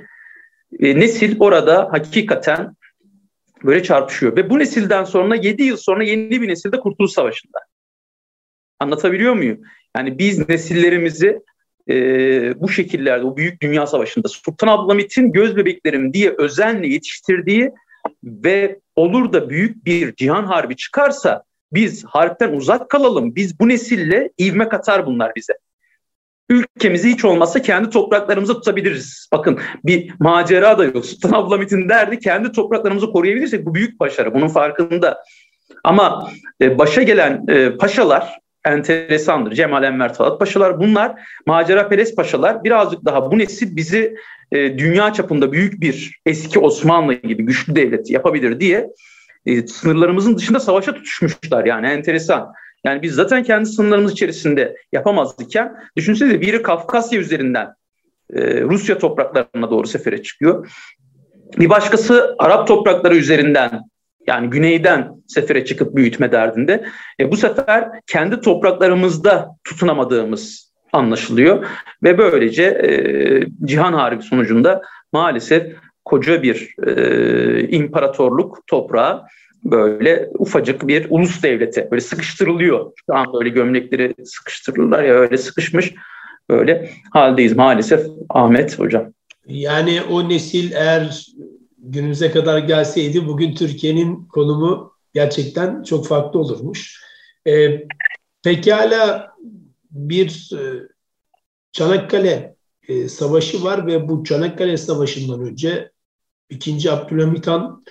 E, 0.80 1.00
nesil 1.00 1.36
orada 1.40 1.88
hakikaten 1.92 2.76
böyle 3.64 3.84
çarpışıyor. 3.84 4.36
Ve 4.36 4.50
bu 4.50 4.60
nesilden 4.60 5.04
sonra 5.04 5.36
7 5.36 5.64
yıl 5.64 5.78
sonra 5.78 6.04
yeni 6.04 6.42
bir 6.42 6.48
nesil 6.48 6.72
de 6.72 6.80
Kurtuluş 6.80 7.12
Savaşı'nda. 7.12 7.60
Anlatabiliyor 8.80 9.34
muyum? 9.34 9.62
Yani 9.98 10.20
biz 10.20 10.50
nesillerimizi 10.50 11.42
e, 11.90 11.96
bu 12.62 12.70
şekillerde, 12.70 13.26
o 13.26 13.38
büyük 13.38 13.62
dünya 13.62 13.88
savaşında 13.88 14.28
Sultan 14.28 14.68
Abdülhamit'in 14.68 15.32
göz 15.32 15.58
bebeklerim 15.58 16.14
diye 16.14 16.36
özenle 16.38 16.88
yetiştirdiği 16.88 17.72
ve 18.24 18.80
olur 18.96 19.34
da 19.34 19.50
büyük 19.50 19.86
bir 19.86 20.16
cihan 20.16 20.44
harbi 20.44 20.76
çıkarsa 20.76 21.44
biz 21.72 22.06
harpten 22.06 22.54
uzak 22.54 22.90
kalalım. 22.90 23.36
Biz 23.36 23.60
bu 23.60 23.70
nesille 23.70 24.30
ivme 24.42 24.70
katar 24.70 25.06
bunlar 25.06 25.32
bize. 25.36 25.54
Ülkemizi 26.50 27.10
hiç 27.10 27.26
olmazsa 27.26 27.62
kendi 27.62 27.90
topraklarımıza 27.90 28.54
tutabiliriz. 28.54 29.30
Bakın 29.32 29.60
bir 29.86 30.14
macera 30.20 30.78
da 30.78 30.84
yok. 30.84 31.06
Sultan 31.06 31.32
Abdülhamit'in 31.32 31.90
derdi 31.90 32.20
kendi 32.20 32.52
topraklarımızı 32.52 33.12
koruyabilirsek 33.12 33.66
bu 33.66 33.76
büyük 33.76 34.00
başarı. 34.00 34.34
Bunun 34.34 34.48
farkında. 34.48 35.24
Ama 35.84 36.32
e, 36.62 36.78
başa 36.78 37.02
gelen 37.04 37.46
e, 37.48 37.78
paşalar 37.78 38.40
enteresandır. 38.66 39.52
Cemal 39.52 39.84
Enver 39.84 40.14
Talat 40.14 40.40
paşalar 40.40 40.80
bunlar 40.80 41.22
macera 41.46 41.90
perest 41.90 42.16
paşalar. 42.16 42.64
Birazcık 42.64 43.06
daha 43.06 43.32
bu 43.32 43.38
nesil 43.38 43.76
bizi 43.76 44.16
e, 44.52 44.78
dünya 44.78 45.14
çapında 45.14 45.52
büyük 45.52 45.82
bir 45.82 46.20
eski 46.26 46.60
Osmanlı 46.60 47.14
gibi 47.14 47.44
güçlü 47.44 47.76
devlet 47.76 48.12
yapabilir 48.12 48.60
diye 48.60 48.88
e, 49.46 49.68
sınırlarımızın 49.68 50.38
dışında 50.38 50.60
savaşa 50.60 50.94
tutuşmuşlar 50.94 51.66
yani 51.66 51.88
enteresan. 51.88 52.54
Yani 52.86 53.02
biz 53.02 53.14
zaten 53.14 53.44
kendi 53.44 53.66
sınırlarımız 53.66 54.12
içerisinde 54.12 54.76
yapamazdıkken 54.92 55.76
düşünsenize 55.98 56.42
biri 56.42 56.62
Kafkasya 56.62 57.20
üzerinden 57.20 57.74
e, 58.34 58.62
Rusya 58.62 58.98
topraklarına 58.98 59.70
doğru 59.70 59.88
sefere 59.88 60.24
çıkıyor. 60.24 60.72
Bir 61.60 61.70
başkası 61.70 62.36
Arap 62.40 62.68
toprakları 62.68 63.16
üzerinden 63.16 63.82
yani 64.28 64.50
güneyden 64.50 65.12
sefere 65.28 65.66
çıkıp 65.66 65.96
büyütme 65.96 66.32
derdinde. 66.32 66.86
E, 67.20 67.32
bu 67.32 67.38
sefer 67.38 67.90
kendi 68.08 68.42
topraklarımızda 68.42 69.50
tutunamadığımız 69.64 70.74
anlaşılıyor 70.94 71.66
ve 72.04 72.18
böylece 72.18 72.64
e, 72.64 72.90
Cihan 73.68 73.94
Harbi 73.94 74.24
sonucunda 74.24 74.82
maalesef 75.14 75.76
koca 76.06 76.44
bir 76.44 76.76
e, 76.88 77.68
imparatorluk 77.68 78.68
toprağı 78.68 79.24
böyle 79.66 80.30
ufacık 80.40 80.88
bir 80.88 81.08
ulus 81.10 81.44
devleti 81.44 81.88
böyle 81.92 82.02
sıkıştırılıyor. 82.02 82.92
Şu 83.06 83.16
an 83.16 83.34
böyle 83.34 83.50
gömlekleri 83.50 84.26
sıkıştırırlar 84.26 85.04
ya 85.04 85.14
öyle 85.14 85.38
sıkışmış 85.38 85.94
böyle 86.50 86.92
haldeyiz 87.12 87.56
maalesef 87.56 88.08
Ahmet 88.30 88.80
hocam. 88.80 89.14
Yani 89.48 90.02
o 90.02 90.30
nesil 90.30 90.72
eğer 90.72 91.26
günümüze 91.78 92.32
kadar 92.32 92.58
gelseydi 92.58 93.28
bugün 93.28 93.56
Türkiye'nin 93.56 94.26
konumu 94.26 94.94
gerçekten 95.14 95.84
çok 95.84 96.08
farklı 96.08 96.40
olurmuş. 96.40 97.04
E, 97.48 97.84
pekala 98.44 99.32
bir 99.92 100.52
e, 100.54 100.88
Çanakkale 101.72 102.56
e, 102.88 103.10
Savaşı 103.10 103.64
var 103.64 103.88
ve 103.88 104.10
bu 104.10 104.24
Çanakkale 104.24 104.78
Savaşı'ndan 104.78 105.42
önce 105.42 105.92
2. 106.50 106.92
Abdülhamit 106.92 107.48
Han 107.48 107.84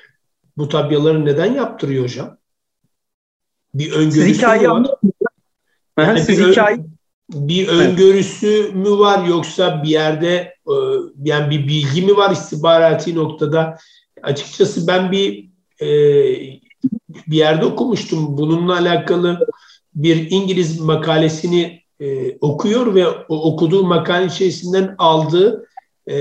bu 0.57 0.69
tabyaları 0.69 1.25
neden 1.25 1.55
yaptırıyor 1.55 2.05
hocam? 2.05 2.39
Bir 3.75 3.93
öngörüsü 3.93 4.47
mü 4.47 4.69
var? 4.69 4.87
Yani 5.99 6.21
Siz 6.21 6.39
bir, 6.39 6.51
hikaye... 6.51 6.79
bir 7.33 7.69
öngörüsü 7.69 8.71
mü 8.75 8.91
var 8.91 9.25
yoksa 9.25 9.83
bir 9.83 9.89
yerde 9.89 10.55
e, 10.69 10.75
yani 11.25 11.51
bir 11.51 11.69
bilgi 11.69 12.03
mi 12.03 12.17
var 12.17 12.31
istihbarati 12.31 13.15
noktada? 13.15 13.79
Açıkçası 14.23 14.87
ben 14.87 15.13
bir 15.13 15.51
e, 15.81 15.89
bir 17.27 17.37
yerde 17.37 17.65
okumuştum. 17.65 18.39
Bununla 18.39 18.79
alakalı 18.79 19.47
bir 19.95 20.31
İngiliz 20.31 20.81
makalesini 20.81 21.83
e, 22.01 22.37
okuyor 22.39 22.95
ve 22.95 23.09
o 23.09 23.53
okuduğu 23.53 23.85
makale 23.85 24.27
içerisinden 24.27 24.95
aldığı 24.99 25.67
e, 26.11 26.17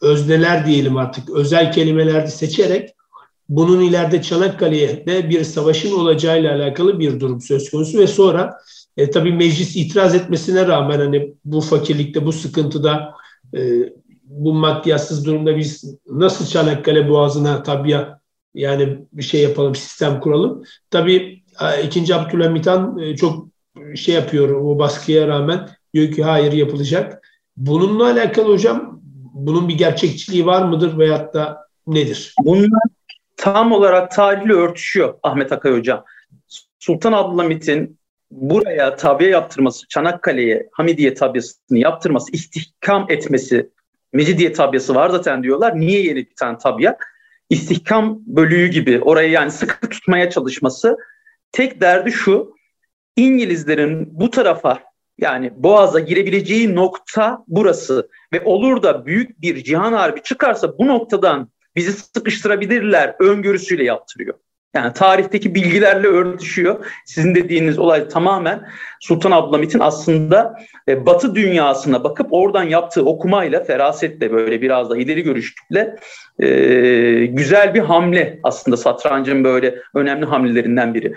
özneler 0.00 0.66
diyelim 0.66 0.96
artık 0.96 1.30
özel 1.30 1.72
kelimeler 1.72 2.26
seçerek 2.26 2.90
bunun 3.48 3.80
ileride 3.80 4.22
Çanakkale'de 4.22 5.30
bir 5.30 5.44
savaşın 5.44 5.92
olacağıyla 5.92 6.54
alakalı 6.54 6.98
bir 6.98 7.20
durum 7.20 7.40
söz 7.40 7.70
konusu 7.70 7.98
ve 7.98 8.06
sonra 8.06 8.58
e, 8.96 9.10
tabii 9.10 9.32
meclis 9.32 9.76
itiraz 9.76 10.14
etmesine 10.14 10.66
rağmen 10.66 10.98
hani 10.98 11.34
bu 11.44 11.60
fakirlikte, 11.60 12.26
bu 12.26 12.32
sıkıntıda, 12.32 13.14
e, 13.56 13.60
bu 14.24 14.54
maddiyatsız 14.54 15.26
durumda 15.26 15.56
biz 15.56 15.94
nasıl 16.06 16.46
Çanakkale 16.46 17.08
Boğazı'na 17.08 17.62
tabii 17.62 17.96
yani 18.54 18.98
bir 19.12 19.22
şey 19.22 19.42
yapalım, 19.42 19.74
sistem 19.74 20.20
kuralım. 20.20 20.64
Tabii 20.90 21.42
e, 21.60 21.82
ikinci 21.84 22.14
Abdülhamit 22.14 22.66
Han 22.66 22.98
e, 22.98 23.16
çok 23.16 23.46
şey 23.94 24.14
yapıyor 24.14 24.48
o 24.48 24.78
baskıya 24.78 25.28
rağmen 25.28 25.68
diyor 25.94 26.12
ki 26.12 26.24
hayır 26.24 26.52
yapılacak. 26.52 27.28
Bununla 27.56 28.04
alakalı 28.04 28.48
hocam 28.48 29.00
bunun 29.34 29.68
bir 29.68 29.78
gerçekçiliği 29.78 30.46
var 30.46 30.68
mıdır 30.68 30.98
veyahut 30.98 31.34
da 31.34 31.58
nedir? 31.86 32.34
Bunlar 32.44 32.82
tam 33.42 33.72
olarak 33.72 34.10
tarihle 34.10 34.52
örtüşüyor 34.52 35.14
Ahmet 35.22 35.52
Akay 35.52 35.72
Hocam. 35.72 36.04
Sultan 36.78 37.12
Abdülhamit'in 37.12 37.98
buraya 38.30 38.96
tabiye 38.96 39.30
yaptırması, 39.30 39.88
Çanakkale'ye 39.88 40.68
Hamidiye 40.72 41.14
tabiyasını 41.14 41.78
yaptırması, 41.78 42.32
istihkam 42.32 43.06
etmesi, 43.08 43.70
Mecidiye 44.12 44.52
tabiyası 44.52 44.94
var 44.94 45.10
zaten 45.10 45.42
diyorlar. 45.42 45.80
Niye 45.80 46.02
yeni 46.02 46.16
bir 46.16 46.34
tane 46.36 46.58
tabiye? 46.58 46.96
İstihkam 47.50 48.18
bölüğü 48.26 48.66
gibi 48.66 49.00
orayı 49.00 49.30
yani 49.30 49.50
sıkı 49.50 49.88
tutmaya 49.88 50.30
çalışması. 50.30 50.96
Tek 51.52 51.80
derdi 51.80 52.12
şu, 52.12 52.54
İngilizlerin 53.16 54.08
bu 54.20 54.30
tarafa 54.30 54.82
yani 55.18 55.52
Boğaz'a 55.56 56.00
girebileceği 56.00 56.74
nokta 56.74 57.44
burası 57.48 58.08
ve 58.32 58.44
olur 58.44 58.82
da 58.82 59.06
büyük 59.06 59.42
bir 59.42 59.64
cihan 59.64 59.92
harbi 59.92 60.22
çıkarsa 60.22 60.78
bu 60.78 60.86
noktadan 60.86 61.48
bizi 61.76 61.92
sıkıştırabilirler 61.92 63.14
öngörüsüyle 63.20 63.84
yaptırıyor. 63.84 64.34
Yani 64.74 64.92
tarihteki 64.92 65.54
bilgilerle 65.54 66.06
örtüşüyor. 66.06 66.86
Sizin 67.06 67.34
dediğiniz 67.34 67.78
olay 67.78 68.08
tamamen 68.08 68.68
Sultan 69.00 69.30
Abdülhamit'in 69.30 69.80
aslında 69.80 70.54
e, 70.88 71.06
Batı 71.06 71.34
dünyasına 71.34 72.04
bakıp 72.04 72.26
oradan 72.30 72.62
yaptığı 72.62 73.04
okumayla, 73.04 73.64
ferasetle 73.64 74.32
böyle 74.32 74.62
biraz 74.62 74.90
da 74.90 74.96
ileri 74.96 75.22
görüşlükle 75.22 75.96
e, 76.38 76.48
güzel 77.26 77.74
bir 77.74 77.80
hamle 77.80 78.40
aslında 78.42 78.76
satrancın 78.76 79.44
böyle 79.44 79.78
önemli 79.94 80.26
hamlelerinden 80.26 80.94
biri. 80.94 81.14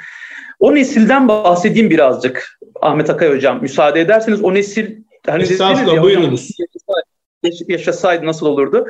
O 0.59 0.75
nesilden 0.75 1.27
bahsedeyim 1.27 1.89
birazcık 1.89 2.59
Ahmet 2.81 3.09
Akay 3.09 3.29
Hocam. 3.29 3.61
Müsaade 3.61 4.01
ederseniz 4.01 4.43
o 4.43 4.53
nesil 4.53 4.95
hani 5.25 5.43
Estağfurullah 5.43 6.03
buyurunuz. 6.03 6.49
Yaşasaydı, 6.59 7.71
yaşasaydı 7.71 8.25
nasıl 8.25 8.45
olurdu? 8.45 8.87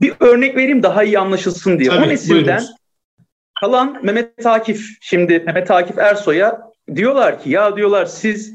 Bir 0.00 0.14
örnek 0.20 0.56
vereyim 0.56 0.82
daha 0.82 1.04
iyi 1.04 1.18
anlaşılsın 1.18 1.78
diye. 1.78 1.90
Tabii, 1.90 2.04
o 2.04 2.08
nesilden 2.08 2.62
kalan 3.60 4.00
Mehmet 4.02 4.46
Akif, 4.46 4.88
şimdi 5.00 5.38
Mehmet 5.46 5.70
Akif 5.70 5.98
Ersoy'a 5.98 6.72
diyorlar 6.94 7.42
ki 7.42 7.50
ya 7.50 7.76
diyorlar 7.76 8.06
siz 8.06 8.52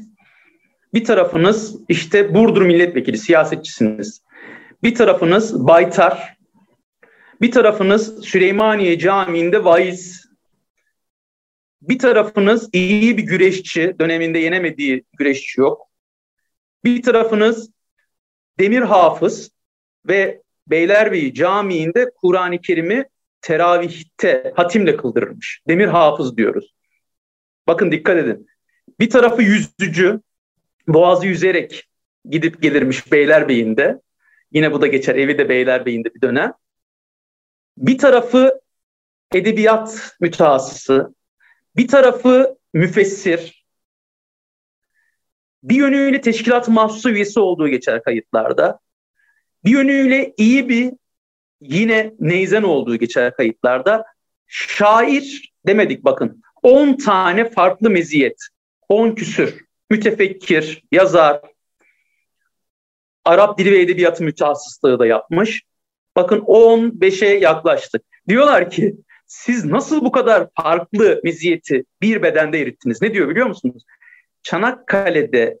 bir 0.94 1.04
tarafınız 1.04 1.76
işte 1.88 2.34
Burdur 2.34 2.62
milletvekili, 2.62 3.18
siyasetçisiniz. 3.18 4.22
Bir 4.82 4.94
tarafınız 4.94 5.66
Baytar, 5.66 6.36
bir 7.40 7.50
tarafınız 7.50 8.24
Süleymaniye 8.24 8.98
Camii'nde 8.98 9.64
vaiz. 9.64 10.24
Bir 11.82 11.98
tarafınız 11.98 12.68
iyi 12.72 13.18
bir 13.18 13.22
güreşçi, 13.22 13.96
döneminde 13.98 14.38
yenemediği 14.38 15.04
güreşçi 15.18 15.60
yok. 15.60 15.88
Bir 16.84 17.02
tarafınız 17.02 17.70
demir 18.58 18.82
hafız 18.82 19.50
ve 20.08 20.42
Beylerbeyi 20.66 21.34
Camii'nde 21.34 22.10
Kur'an-ı 22.16 22.60
Kerim'i 22.60 23.04
teravihte 23.40 24.52
hatimle 24.56 24.96
kıldırırmış. 24.96 25.62
Demir 25.68 25.86
hafız 25.86 26.36
diyoruz. 26.36 26.74
Bakın 27.66 27.92
dikkat 27.92 28.16
edin. 28.16 28.46
Bir 29.00 29.10
tarafı 29.10 29.42
yüzücü, 29.42 30.20
boğazı 30.88 31.26
yüzerek 31.26 31.88
gidip 32.30 32.62
gelirmiş 32.62 33.12
Beylerbeyi'nde. 33.12 34.00
Yine 34.52 34.72
bu 34.72 34.80
da 34.80 34.86
geçer 34.86 35.14
evi 35.16 35.38
de 35.38 35.48
Beylerbeyi'nde 35.48 36.14
bir 36.14 36.20
dönem. 36.20 36.52
Bir 37.76 37.98
tarafı 37.98 38.60
edebiyat 39.34 40.16
mütehassısı, 40.20 41.14
bir 41.76 41.88
tarafı 41.88 42.58
müfessir, 42.72 43.64
bir 45.62 45.74
yönüyle 45.74 46.20
teşkilat 46.20 46.68
mahsusu 46.68 47.10
üyesi 47.10 47.40
olduğu 47.40 47.68
geçer 47.68 48.02
kayıtlarda. 48.02 48.78
Bir 49.64 49.70
yönüyle 49.70 50.34
iyi 50.36 50.68
bir 50.68 50.92
yine 51.60 52.14
neyzen 52.20 52.62
olduğu 52.62 52.96
geçer 52.96 53.36
kayıtlarda. 53.36 54.04
Şair 54.46 55.52
demedik 55.66 56.04
bakın. 56.04 56.42
10 56.62 56.96
tane 56.96 57.50
farklı 57.50 57.90
meziyet. 57.90 58.38
10 58.88 59.14
küsür. 59.14 59.64
Mütefekkir, 59.90 60.82
yazar, 60.92 61.40
Arap 63.24 63.58
dili 63.58 63.72
ve 63.72 63.80
edebiyatı 63.80 64.24
mütehassıslığı 64.24 64.98
da 64.98 65.06
yapmış. 65.06 65.62
Bakın 66.16 66.38
15'e 66.38 67.28
yaklaştık. 67.28 68.02
Diyorlar 68.28 68.70
ki 68.70 68.96
siz 69.26 69.64
nasıl 69.64 70.04
bu 70.04 70.12
kadar 70.12 70.48
farklı 70.62 71.20
meziyeti 71.24 71.84
bir 72.02 72.22
bedende 72.22 72.60
erittiniz? 72.60 73.02
Ne 73.02 73.14
diyor 73.14 73.28
biliyor 73.28 73.46
musunuz? 73.46 73.84
Çanakkale'de 74.42 75.58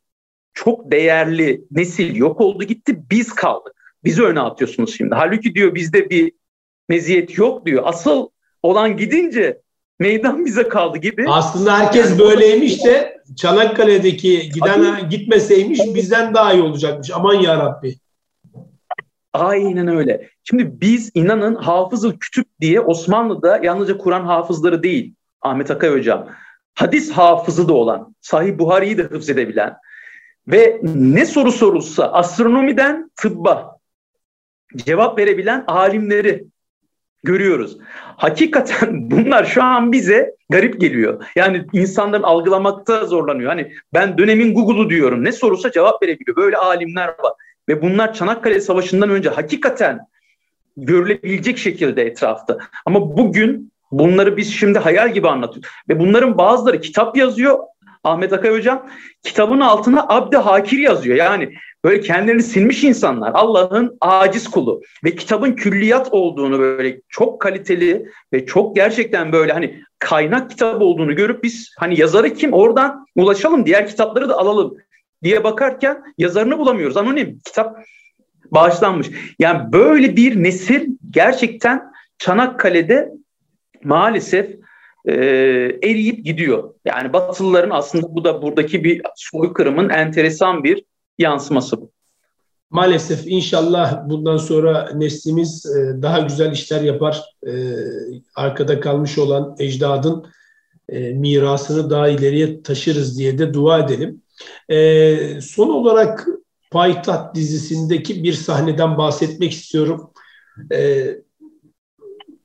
çok 0.54 0.90
değerli 0.90 1.64
nesil 1.70 2.16
yok 2.16 2.40
oldu 2.40 2.64
gitti 2.64 3.02
biz 3.10 3.34
kaldık. 3.34 3.83
Bizi 4.04 4.22
öne 4.22 4.40
atıyorsunuz 4.40 4.96
şimdi. 4.96 5.14
Halbuki 5.14 5.54
diyor 5.54 5.74
bizde 5.74 6.10
bir 6.10 6.32
meziyet 6.88 7.38
yok 7.38 7.66
diyor. 7.66 7.82
Asıl 7.86 8.28
olan 8.62 8.96
gidince 8.96 9.60
meydan 9.98 10.46
bize 10.46 10.68
kaldı 10.68 10.98
gibi. 10.98 11.24
Aslında 11.28 11.78
herkes 11.78 12.10
yani 12.10 12.18
böyleymiş 12.18 12.84
de 12.84 13.20
Çanakkale'deki 13.36 14.48
giden 14.48 15.10
gitmeseymiş 15.10 15.80
bizden 15.94 16.34
daha 16.34 16.52
iyi 16.52 16.62
olacakmış. 16.62 17.10
Aman 17.14 17.34
ya 17.34 17.56
Rabbi. 17.58 17.96
Aynen 19.32 19.88
öyle. 19.88 20.28
Şimdi 20.44 20.80
biz 20.80 21.10
inanın 21.14 21.54
hafızı 21.54 22.18
kütüp 22.18 22.46
diye 22.60 22.80
Osmanlı'da 22.80 23.60
yalnızca 23.62 23.98
Kur'an 23.98 24.24
hafızları 24.24 24.82
değil 24.82 25.14
Ahmet 25.42 25.70
Akay 25.70 25.90
Hocam. 25.90 26.28
Hadis 26.74 27.10
hafızı 27.10 27.68
da 27.68 27.72
olan, 27.72 28.14
Sahih 28.20 28.58
Buhari'yi 28.58 28.98
de 28.98 29.02
hıfz 29.02 29.30
edebilen 29.30 29.76
ve 30.48 30.80
ne 30.94 31.26
soru 31.26 31.52
sorulsa 31.52 32.12
astronomiden 32.12 33.10
tıbba 33.16 33.73
cevap 34.76 35.18
verebilen 35.18 35.64
alimleri 35.66 36.44
görüyoruz. 37.24 37.78
Hakikaten 38.16 38.88
bunlar 39.10 39.44
şu 39.44 39.62
an 39.62 39.92
bize 39.92 40.34
garip 40.50 40.80
geliyor. 40.80 41.24
Yani 41.36 41.66
insanların 41.72 42.22
algılamakta 42.22 43.04
zorlanıyor. 43.04 43.48
Hani 43.48 43.72
ben 43.92 44.18
dönemin 44.18 44.54
Google'u 44.54 44.90
diyorum. 44.90 45.24
Ne 45.24 45.32
sorulsa 45.32 45.70
cevap 45.70 46.02
verebiliyor. 46.02 46.36
Böyle 46.36 46.56
alimler 46.56 47.08
var. 47.08 47.32
Ve 47.68 47.82
bunlar 47.82 48.14
Çanakkale 48.14 48.60
Savaşı'ndan 48.60 49.10
önce 49.10 49.28
hakikaten 49.28 50.00
görülebilecek 50.76 51.58
şekilde 51.58 52.02
etrafta. 52.02 52.58
Ama 52.86 53.16
bugün 53.16 53.72
bunları 53.92 54.36
biz 54.36 54.54
şimdi 54.54 54.78
hayal 54.78 55.14
gibi 55.14 55.28
anlatıyoruz. 55.28 55.70
Ve 55.88 56.00
bunların 56.00 56.38
bazıları 56.38 56.80
kitap 56.80 57.16
yazıyor. 57.16 57.58
Ahmet 58.04 58.32
Akay 58.32 58.50
Hocam 58.50 58.88
kitabın 59.22 59.60
altına 59.60 60.06
Abdi 60.08 60.36
Hakir 60.36 60.78
yazıyor. 60.78 61.16
Yani 61.16 61.54
böyle 61.84 62.00
kendilerini 62.00 62.42
silmiş 62.42 62.84
insanlar. 62.84 63.32
Allah'ın 63.34 63.96
aciz 64.00 64.48
kulu 64.48 64.82
ve 65.04 65.16
kitabın 65.16 65.52
külliyat 65.52 66.08
olduğunu 66.12 66.58
böyle 66.58 67.00
çok 67.08 67.40
kaliteli 67.40 68.06
ve 68.32 68.46
çok 68.46 68.76
gerçekten 68.76 69.32
böyle 69.32 69.52
hani 69.52 69.82
kaynak 69.98 70.50
kitabı 70.50 70.84
olduğunu 70.84 71.16
görüp 71.16 71.44
biz 71.44 71.74
hani 71.78 72.00
yazarı 72.00 72.34
kim 72.34 72.52
oradan 72.52 73.06
ulaşalım 73.16 73.66
diğer 73.66 73.86
kitapları 73.86 74.28
da 74.28 74.38
alalım 74.38 74.76
diye 75.22 75.44
bakarken 75.44 76.02
yazarını 76.18 76.58
bulamıyoruz. 76.58 76.96
Anonim 76.96 77.40
kitap 77.44 77.76
bağışlanmış. 78.50 79.10
Yani 79.38 79.72
böyle 79.72 80.16
bir 80.16 80.42
nesil 80.42 80.88
gerçekten 81.10 81.82
Çanakkale'de 82.18 83.12
maalesef 83.84 84.50
e, 85.06 85.14
eriyip 85.82 86.24
gidiyor. 86.24 86.74
Yani 86.84 87.12
Batılıların 87.12 87.70
aslında 87.70 88.14
bu 88.14 88.24
da 88.24 88.42
buradaki 88.42 88.84
bir 88.84 89.02
soykırımın 89.16 89.88
enteresan 89.88 90.64
bir 90.64 90.84
yansıması 91.18 91.80
bu. 91.80 91.94
Maalesef 92.74 93.26
inşallah 93.26 94.08
bundan 94.08 94.36
sonra 94.36 94.90
neslimiz 94.94 95.66
e, 95.66 96.02
daha 96.02 96.18
güzel 96.18 96.52
işler 96.52 96.80
yapar. 96.80 97.22
E, 97.46 97.52
arkada 98.34 98.80
kalmış 98.80 99.18
olan 99.18 99.56
ecdadın 99.58 100.26
e, 100.88 100.98
mirasını 101.12 101.90
daha 101.90 102.08
ileriye 102.08 102.62
taşırız 102.62 103.18
diye 103.18 103.38
de 103.38 103.54
dua 103.54 103.78
edelim. 103.78 104.22
Son 105.42 105.68
olarak 105.68 106.26
Payitaht 106.70 107.34
dizisindeki 107.34 108.24
bir 108.24 108.32
sahneden 108.32 108.98
bahsetmek 108.98 109.52
istiyorum. 109.52 110.10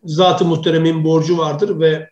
Zat-ı 0.03 0.45
Muhterem'in 0.45 1.03
borcu 1.03 1.37
vardır 1.37 1.79
ve 1.79 2.09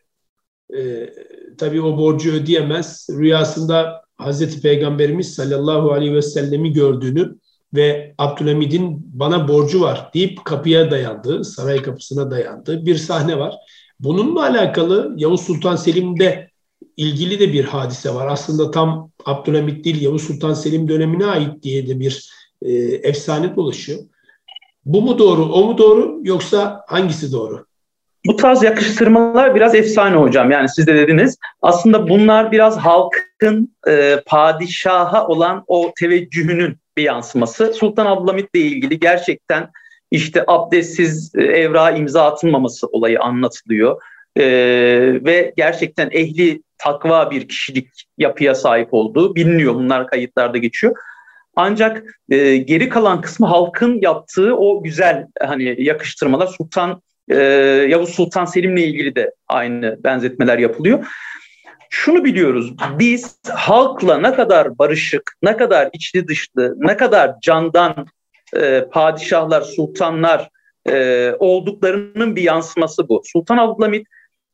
tabii 1.57 1.81
o 1.81 1.97
borcu 1.97 2.33
ödeyemez. 2.33 3.07
Rüyasında 3.11 4.06
Hazreti 4.17 4.61
Peygamberimiz 4.61 5.35
sallallahu 5.35 5.91
aleyhi 5.91 6.13
ve 6.13 6.21
sellemi 6.21 6.73
gördüğünü 6.73 7.35
ve 7.73 8.15
Abdülhamid'in 8.17 9.11
bana 9.13 9.47
borcu 9.47 9.81
var 9.81 10.09
deyip 10.13 10.45
kapıya 10.45 10.91
dayandığı, 10.91 11.43
saray 11.43 11.81
kapısına 11.81 12.31
dayandığı 12.31 12.85
bir 12.85 12.95
sahne 12.95 13.39
var. 13.39 13.55
Bununla 13.99 14.41
alakalı 14.41 15.13
Yavuz 15.17 15.41
Sultan 15.41 15.75
Selim'de 15.75 16.49
ilgili 16.97 17.39
de 17.39 17.53
bir 17.53 17.65
hadise 17.65 18.13
var. 18.13 18.27
Aslında 18.27 18.71
tam 18.71 19.11
Abdülhamid 19.25 19.85
değil 19.85 20.01
Yavuz 20.01 20.23
Sultan 20.23 20.53
Selim 20.53 20.87
dönemine 20.87 21.25
ait 21.25 21.63
diye 21.63 21.87
de 21.87 21.99
bir 21.99 22.29
e, 22.61 22.73
efsane 22.83 23.55
dolaşıyor. 23.55 23.99
Bu 24.85 25.01
mu 25.01 25.19
doğru, 25.19 25.45
o 25.45 25.65
mu 25.65 25.77
doğru 25.77 26.19
yoksa 26.23 26.81
hangisi 26.87 27.31
doğru? 27.31 27.66
Bu 28.27 28.35
tarz 28.35 28.63
yakıştırmalar 28.63 29.55
biraz 29.55 29.75
efsane 29.75 30.15
hocam. 30.15 30.51
Yani 30.51 30.69
siz 30.69 30.87
de 30.87 30.95
dediniz. 30.95 31.37
Aslında 31.61 32.09
bunlar 32.09 32.51
biraz 32.51 32.77
halkın 32.77 33.75
e, 33.87 34.15
padişaha 34.25 35.27
olan 35.27 35.63
o 35.67 35.91
teveccühünün 35.99 36.77
bir 36.97 37.03
yansıması. 37.03 37.73
Sultan 37.73 38.05
Abdülhamit 38.05 38.49
ile 38.53 38.63
ilgili 38.63 38.99
gerçekten 38.99 39.69
işte 40.11 40.43
abdestsiz 40.47 41.35
e, 41.35 41.43
evrağa 41.43 41.91
imza 41.91 42.25
atılmaması 42.25 42.87
olayı 42.87 43.21
anlatılıyor. 43.21 44.01
Ee, 44.39 45.19
ve 45.25 45.53
gerçekten 45.57 46.09
ehli 46.11 46.61
takva 46.77 47.31
bir 47.31 47.47
kişilik 47.47 47.89
yapıya 48.17 48.55
sahip 48.55 48.87
olduğu 48.91 49.35
biliniyor. 49.35 49.75
Bunlar 49.75 50.07
kayıtlarda 50.07 50.57
geçiyor. 50.57 50.95
Ancak 51.55 52.03
e, 52.29 52.57
geri 52.57 52.89
kalan 52.89 53.21
kısmı 53.21 53.47
halkın 53.47 54.01
yaptığı 54.01 54.55
o 54.55 54.83
güzel 54.83 55.27
hani 55.41 55.75
yakıştırmalar 55.83 56.47
Sultan 56.47 57.01
e, 57.29 57.35
Yavuz 57.89 58.09
Sultan 58.09 58.45
Selim'le 58.45 58.77
ilgili 58.77 59.15
de 59.15 59.33
aynı 59.47 60.03
benzetmeler 60.03 60.57
yapılıyor 60.57 61.05
şunu 61.89 62.23
biliyoruz. 62.23 62.73
Biz 62.99 63.39
halkla 63.49 64.17
ne 64.17 64.33
kadar 64.33 64.77
barışık, 64.77 65.33
ne 65.43 65.57
kadar 65.57 65.89
içli 65.93 66.27
dışlı, 66.27 66.75
ne 66.77 66.97
kadar 66.97 67.39
candan 67.41 68.07
e, 68.55 68.85
padişahlar, 68.91 69.61
sultanlar 69.61 70.49
e, 70.89 71.31
olduklarının 71.39 72.35
bir 72.35 72.41
yansıması 72.41 73.09
bu. 73.09 73.21
Sultan 73.25 73.57
Abdülhamit 73.57 74.07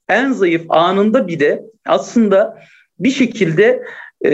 en 0.09 0.31
zayıf 0.31 0.65
anında 0.69 1.27
bile 1.27 1.61
aslında 1.85 2.63
bir 2.99 3.11
şekilde 3.11 3.83
e, 4.25 4.31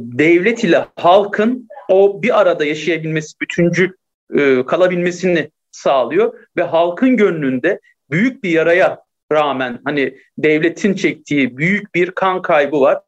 devlet 0.00 0.64
ile 0.64 0.86
halkın 0.96 1.68
o 1.88 2.22
bir 2.22 2.40
arada 2.40 2.64
yaşayabilmesi, 2.64 3.40
bütüncül 3.40 3.90
e, 4.38 4.66
kalabilmesini 4.66 5.50
sağlıyor 5.72 6.38
ve 6.56 6.62
halkın 6.62 7.16
gönlünde 7.16 7.80
büyük 8.10 8.44
bir 8.44 8.50
yaraya 8.50 9.02
rağmen 9.32 9.78
hani 9.84 10.18
devletin 10.38 10.94
çektiği 10.94 11.56
büyük 11.56 11.94
bir 11.94 12.10
kan 12.10 12.42
kaybı 12.42 12.80
var. 12.80 12.98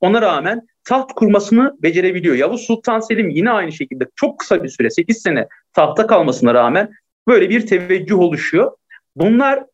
Ona 0.00 0.22
rağmen 0.22 0.66
taht 0.84 1.12
kurmasını 1.12 1.76
becerebiliyor. 1.82 2.34
Yavuz 2.34 2.60
Sultan 2.60 3.00
Selim 3.00 3.30
yine 3.30 3.50
aynı 3.50 3.72
şekilde 3.72 4.04
çok 4.16 4.38
kısa 4.38 4.64
bir 4.64 4.68
süre 4.68 4.90
8 4.90 5.22
sene 5.22 5.48
tahta 5.72 6.06
kalmasına 6.06 6.54
rağmen 6.54 6.92
böyle 7.28 7.50
bir 7.50 7.66
teveccüh 7.66 8.18
oluşuyor. 8.18 8.72
Bunlar 9.16 9.64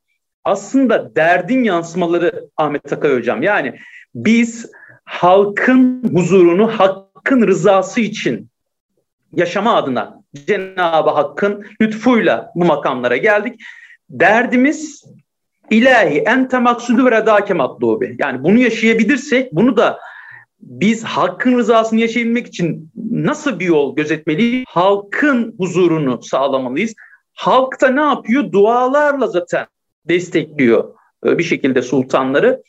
aslında 0.45 1.17
derdin 1.17 1.65
yansımaları 1.65 2.49
Ahmet 2.57 2.93
Akay 2.93 3.17
Hocam. 3.17 3.43
Yani 3.43 3.79
biz 4.15 4.71
halkın 5.05 6.03
huzurunu 6.15 6.79
hakkın 6.81 7.47
rızası 7.47 8.01
için 8.01 8.49
yaşama 9.33 9.77
adına 9.77 10.18
Cenab-ı 10.35 11.11
Hakk'ın 11.11 11.67
lütfuyla 11.81 12.53
bu 12.55 12.65
makamlara 12.65 13.17
geldik. 13.17 13.61
Derdimiz 14.11 15.05
İlahi 15.71 16.19
ente 16.19 16.59
maksudu 16.59 17.07
ve 17.07 17.11
redake 17.11 17.55
matlubi. 17.55 18.17
Yani 18.19 18.45
bunu 18.45 18.59
yaşayabilirsek 18.59 19.53
bunu 19.53 19.77
da 19.77 20.01
biz 20.61 21.05
hakkın 21.05 21.59
rızasını 21.59 22.01
yaşayabilmek 22.01 22.47
için 22.47 22.91
nasıl 23.11 23.61
bir 23.61 23.67
yol 23.67 23.97
gözetmeliyiz? 23.97 24.65
Halkın 24.69 25.55
huzurunu 25.59 26.23
sağlamalıyız. 26.23 26.95
Halk 27.35 27.81
da 27.81 27.89
ne 27.89 28.01
yapıyor? 28.01 28.53
Dualarla 28.53 29.27
zaten 29.27 29.67
destekliyor 30.09 30.95
e, 31.27 31.39
bir 31.39 31.45
şekilde 31.45 31.83
sultanları. 31.83 32.63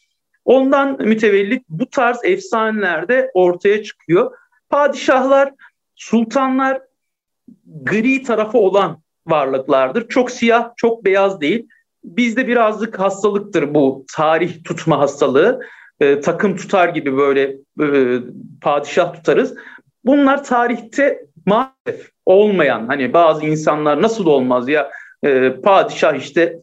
Ondan 0.46 0.98
mütevellit 1.02 1.64
bu 1.70 1.90
tarz 1.90 2.20
efsanelerde 2.24 3.32
ortaya 3.34 3.84
çıkıyor. 3.84 4.32
Padişahlar, 4.70 5.54
sultanlar 5.96 6.82
gri 7.84 8.24
tarafı 8.24 8.58
olan 8.58 9.02
varlıklardır. 9.28 10.08
Çok 10.08 10.32
siyah, 10.32 10.70
çok 10.78 11.06
beyaz 11.06 11.42
değil. 11.42 11.68
Bizde 12.04 12.48
birazcık 12.48 13.00
hastalıktır 13.00 13.74
bu 13.74 14.06
tarih 14.16 14.64
tutma 14.64 15.00
hastalığı. 15.00 15.62
E, 16.00 16.20
takım 16.20 16.56
tutar 16.56 16.90
gibi 16.90 17.18
böyle 17.18 17.58
e, 17.82 18.20
padişah 18.62 19.14
tutarız. 19.14 19.56
Bunlar 20.06 20.44
tarihte 20.44 21.26
maalesef 21.46 22.10
olmayan 22.26 22.88
hani 22.88 23.14
bazı 23.14 23.46
insanlar 23.46 24.02
nasıl 24.02 24.26
olmaz 24.26 24.70
ya 24.70 24.92
e, 25.24 25.54
padişah 25.64 26.16
işte 26.16 26.62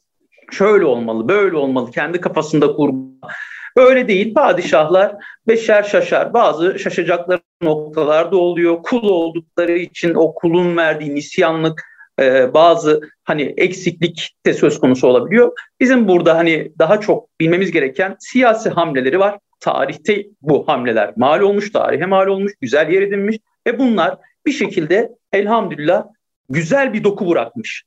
şöyle 0.50 0.84
olmalı 0.84 1.28
böyle 1.28 1.56
olmalı 1.56 1.90
kendi 1.90 2.20
kafasında 2.20 2.72
kurma. 2.72 3.06
Öyle 3.76 4.08
değil 4.08 4.34
padişahlar 4.34 5.14
beşer 5.48 5.82
şaşar 5.82 6.34
bazı 6.34 6.78
şaşacakları 6.78 7.40
noktalarda 7.62 8.36
oluyor. 8.36 8.82
Kul 8.82 9.08
oldukları 9.08 9.78
için 9.78 10.14
o 10.14 10.34
kulun 10.34 10.76
verdiği 10.76 11.14
nisyanlık 11.14 11.82
e, 12.20 12.54
bazı 12.54 13.00
hani 13.24 13.54
eksiklik 13.56 14.36
de 14.46 14.54
söz 14.54 14.80
konusu 14.80 15.06
olabiliyor. 15.06 15.52
Bizim 15.80 16.08
burada 16.08 16.36
hani 16.36 16.72
daha 16.78 17.00
çok 17.00 17.40
bilmemiz 17.40 17.72
gereken 17.72 18.16
siyasi 18.18 18.70
hamleleri 18.70 19.18
var. 19.18 19.38
Tarihte 19.60 20.26
bu 20.42 20.68
hamleler 20.68 21.12
mal 21.16 21.40
olmuş, 21.40 21.72
tarihe 21.72 22.06
mal 22.06 22.26
olmuş, 22.26 22.52
güzel 22.60 22.92
yer 22.92 23.02
edinmiş 23.02 23.36
ve 23.66 23.78
bunlar 23.78 24.18
bir 24.46 24.52
şekilde 24.52 25.12
elhamdülillah 25.32 26.06
güzel 26.48 26.92
bir 26.92 27.04
doku 27.04 27.30
bırakmış. 27.30 27.84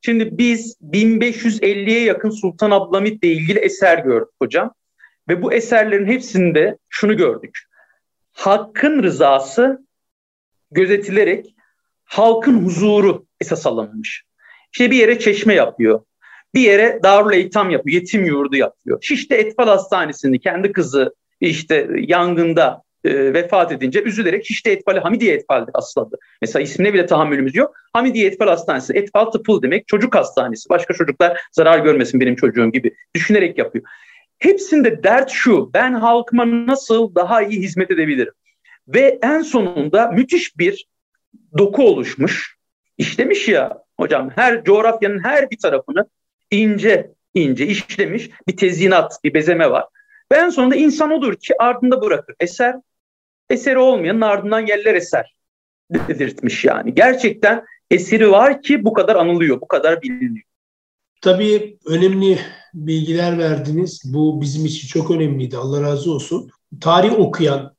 Şimdi 0.00 0.38
biz 0.38 0.76
1550'ye 0.90 2.04
yakın 2.04 2.30
Sultan 2.30 2.70
Abdülhamit 2.70 3.24
ile 3.24 3.32
ilgili 3.32 3.58
eser 3.58 3.98
gördük 3.98 4.28
hocam. 4.42 4.74
Ve 5.28 5.42
bu 5.42 5.52
eserlerin 5.52 6.06
hepsinde 6.06 6.78
şunu 6.88 7.16
gördük. 7.16 7.58
Hakkın 8.32 9.02
rızası 9.02 9.86
gözetilerek 10.70 11.54
halkın 12.04 12.64
huzuru 12.64 13.26
esas 13.40 13.66
alınmış. 13.66 14.24
İşte 14.72 14.90
bir 14.90 14.96
yere 14.96 15.18
çeşme 15.18 15.54
yapıyor. 15.54 16.00
Bir 16.54 16.60
yere 16.60 17.00
Darül 17.02 17.32
Eytam 17.32 17.70
yapıyor, 17.70 17.94
yetim 17.94 18.24
yurdu 18.24 18.56
yapıyor. 18.56 18.98
Şişli 19.02 19.36
Etfal 19.36 19.68
Hastanesi'ni 19.68 20.40
kendi 20.40 20.72
kızı 20.72 21.14
işte 21.40 21.88
yangında 21.96 22.82
e, 23.04 23.34
vefat 23.34 23.72
edince 23.72 24.02
üzülerek 24.02 24.46
Şişli 24.46 24.70
Etfal'i 24.70 25.00
Hamidiye 25.00 25.34
Etfal'de 25.34 25.70
asladı. 25.74 26.16
Mesela 26.42 26.62
ismine 26.62 26.94
bile 26.94 27.06
tahammülümüz 27.06 27.54
yok. 27.54 27.74
Hamidiye 27.92 28.26
Etfal 28.26 28.48
Hastanesi, 28.48 28.92
Etfal 28.92 29.24
tıpıl 29.24 29.62
demek 29.62 29.88
çocuk 29.88 30.14
hastanesi. 30.14 30.68
Başka 30.68 30.94
çocuklar 30.94 31.40
zarar 31.52 31.78
görmesin 31.78 32.20
benim 32.20 32.36
çocuğum 32.36 32.72
gibi 32.72 32.94
düşünerek 33.14 33.58
yapıyor. 33.58 33.84
Hepsinde 34.38 35.02
dert 35.02 35.30
şu, 35.30 35.70
ben 35.74 35.92
halkıma 35.92 36.66
nasıl 36.66 37.14
daha 37.14 37.42
iyi 37.42 37.62
hizmet 37.62 37.90
edebilirim? 37.90 38.32
Ve 38.88 39.18
en 39.22 39.40
sonunda 39.40 40.06
müthiş 40.06 40.58
bir 40.58 40.86
doku 41.58 41.82
oluşmuş. 41.82 42.56
İşlemiş 42.98 43.48
ya 43.48 43.84
hocam 44.00 44.30
her 44.30 44.64
coğrafyanın 44.64 45.24
her 45.24 45.50
bir 45.50 45.58
tarafını 45.58 46.06
ince 46.50 47.10
ince 47.34 47.66
işlemiş 47.66 48.30
bir 48.48 48.56
tezyinat, 48.56 49.24
bir 49.24 49.34
bezeme 49.34 49.70
var. 49.70 49.84
Ve 50.32 50.36
en 50.36 50.48
sonunda 50.48 50.76
insan 50.76 51.10
odur 51.10 51.34
ki 51.34 51.54
ardında 51.58 52.02
bırakır. 52.02 52.34
Eser, 52.40 52.74
eseri 53.50 53.78
olmayanın 53.78 54.20
ardından 54.20 54.60
yerler 54.60 54.94
eser 54.94 55.34
dedirtmiş 55.90 56.64
yani. 56.64 56.94
Gerçekten 56.94 57.64
eseri 57.90 58.30
var 58.30 58.62
ki 58.62 58.84
bu 58.84 58.92
kadar 58.92 59.16
anılıyor, 59.16 59.60
bu 59.60 59.68
kadar 59.68 60.02
biliniyor. 60.02 60.46
Tabii 61.24 61.78
önemli 61.86 62.38
bilgiler 62.74 63.38
verdiniz. 63.38 64.02
Bu 64.14 64.40
bizim 64.40 64.66
için 64.66 64.88
çok 64.88 65.10
önemliydi. 65.10 65.56
Allah 65.56 65.82
razı 65.82 66.12
olsun. 66.12 66.50
Tarih 66.80 67.18
okuyan, 67.18 67.76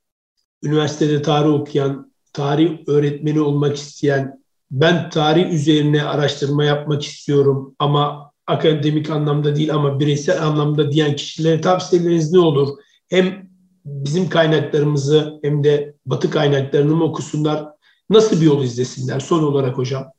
üniversitede 0.64 1.22
tarih 1.22 1.50
okuyan, 1.50 2.14
tarih 2.34 2.88
öğretmeni 2.88 3.42
olmak 3.42 3.76
isteyen, 3.76 4.44
ben 4.72 5.10
tarih 5.10 5.54
üzerine 5.54 6.04
araştırma 6.04 6.64
yapmak 6.64 7.04
istiyorum 7.04 7.76
ama 7.80 8.32
akademik 8.48 9.10
anlamda 9.10 9.56
değil 9.56 9.74
ama 9.74 10.00
bireysel 10.00 10.44
anlamda 10.44 10.92
diyen 10.92 11.16
kişilere 11.16 11.62
tavsiyeleriniz 11.62 12.34
ne 12.34 12.40
olur? 12.40 12.78
Hem 13.10 13.50
bizim 13.86 14.30
kaynaklarımızı 14.30 15.40
hem 15.44 15.64
de 15.64 15.96
batı 16.06 16.30
kaynaklarını 16.30 16.96
mı 16.96 17.04
okusunlar? 17.04 17.66
Nasıl 18.10 18.42
bir 18.42 18.46
yol 18.46 18.64
izlesinler 18.64 19.20
son 19.20 19.44
olarak 19.44 19.78
hocam? 19.78 20.12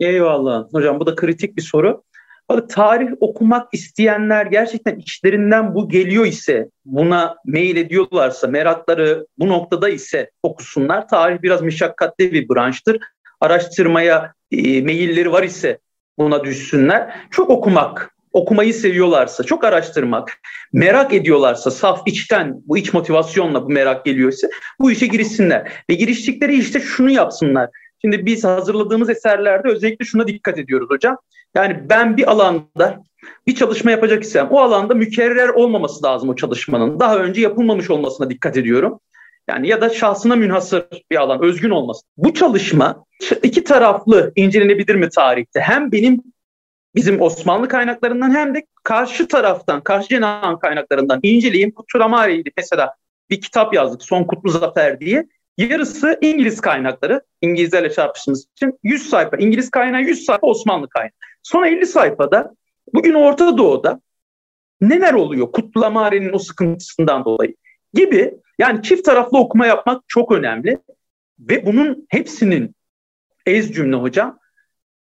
Eyvallah. 0.00 0.64
Hocam 0.72 1.00
bu 1.00 1.06
da 1.06 1.14
kritik 1.14 1.56
bir 1.56 1.62
soru. 1.62 2.02
Tarih 2.68 3.08
okumak 3.20 3.68
isteyenler 3.72 4.46
gerçekten 4.46 4.96
içlerinden 4.96 5.74
bu 5.74 5.88
geliyor 5.88 6.26
ise, 6.26 6.68
buna 6.84 7.36
mail 7.44 7.76
ediyorlarsa, 7.76 8.46
merakları 8.46 9.26
bu 9.38 9.48
noktada 9.48 9.88
ise 9.88 10.30
okusunlar. 10.42 11.08
Tarih 11.08 11.42
biraz 11.42 11.62
meşakkatli 11.62 12.32
bir 12.32 12.48
branştır. 12.48 12.98
Araştırmaya 13.40 14.32
e, 14.52 14.82
meyilleri 14.82 15.32
var 15.32 15.42
ise 15.42 15.78
buna 16.18 16.44
düşsünler. 16.44 17.14
Çok 17.30 17.50
okumak, 17.50 18.14
okumayı 18.32 18.74
seviyorlarsa, 18.74 19.44
çok 19.44 19.64
araştırmak, 19.64 20.38
merak 20.72 21.12
ediyorlarsa, 21.12 21.70
saf 21.70 22.02
içten 22.06 22.54
bu 22.66 22.78
iç 22.78 22.92
motivasyonla 22.92 23.64
bu 23.64 23.68
merak 23.68 24.04
geliyorsa 24.04 24.48
bu 24.80 24.90
işe 24.90 25.06
girişsinler. 25.06 25.72
Ve 25.90 25.94
giriştikleri 25.94 26.58
işte 26.58 26.80
şunu 26.80 27.10
yapsınlar. 27.10 27.70
Şimdi 28.02 28.26
biz 28.26 28.44
hazırladığımız 28.44 29.10
eserlerde 29.10 29.68
özellikle 29.68 30.04
şuna 30.04 30.26
dikkat 30.26 30.58
ediyoruz 30.58 30.90
hocam. 30.90 31.16
Yani 31.54 31.80
ben 31.88 32.16
bir 32.16 32.30
alanda 32.30 33.02
bir 33.46 33.54
çalışma 33.54 33.90
yapacak 33.90 34.22
isem 34.22 34.48
o 34.50 34.60
alanda 34.60 34.94
mükerrer 34.94 35.48
olmaması 35.48 36.04
lazım 36.04 36.28
o 36.28 36.36
çalışmanın. 36.36 37.00
Daha 37.00 37.18
önce 37.18 37.40
yapılmamış 37.40 37.90
olmasına 37.90 38.30
dikkat 38.30 38.56
ediyorum. 38.56 39.00
Yani 39.48 39.68
ya 39.68 39.80
da 39.80 39.90
şahsına 39.90 40.36
münhasır 40.36 40.84
bir 41.10 41.16
alan, 41.16 41.42
özgün 41.42 41.70
olması. 41.70 42.02
Bu 42.16 42.34
çalışma 42.34 43.04
iki 43.42 43.64
taraflı 43.64 44.32
incelenebilir 44.36 44.94
mi 44.94 45.08
tarihte? 45.08 45.60
Hem 45.60 45.92
benim 45.92 46.22
bizim 46.94 47.20
Osmanlı 47.20 47.68
kaynaklarından 47.68 48.34
hem 48.34 48.54
de 48.54 48.66
karşı 48.82 49.28
taraftan, 49.28 49.80
karşı 49.80 50.08
cenahın 50.08 50.56
kaynaklarından 50.56 51.20
inceleyeyim. 51.22 51.70
Kutramari'ydi 51.70 52.50
mesela 52.56 52.94
bir 53.30 53.40
kitap 53.40 53.74
yazdık 53.74 54.02
Son 54.02 54.24
Kutlu 54.24 54.50
Zafer 54.50 55.00
diye. 55.00 55.26
Yarısı 55.60 56.18
İngiliz 56.20 56.60
kaynakları. 56.60 57.22
İngilizlerle 57.40 57.92
çarpıştığımız 57.92 58.46
için 58.52 58.78
100 58.82 59.10
sayfa. 59.10 59.36
İngiliz 59.36 59.70
kaynağı 59.70 60.02
100 60.02 60.24
sayfa 60.24 60.46
Osmanlı 60.46 60.88
kaynağı. 60.88 61.10
Sonra 61.42 61.68
50 61.68 61.86
sayfada 61.86 62.54
bugün 62.94 63.14
Orta 63.14 63.58
Doğu'da 63.58 64.00
neler 64.80 65.12
oluyor 65.12 65.52
Kutlamari'nin 65.52 66.32
o 66.32 66.38
sıkıntısından 66.38 67.24
dolayı 67.24 67.54
gibi 67.94 68.34
yani 68.58 68.82
çift 68.82 69.04
taraflı 69.04 69.38
okuma 69.38 69.66
yapmak 69.66 70.02
çok 70.08 70.32
önemli 70.32 70.78
ve 71.38 71.66
bunun 71.66 72.06
hepsinin 72.08 72.74
ez 73.46 73.72
cümle 73.72 73.96
hocam 73.96 74.38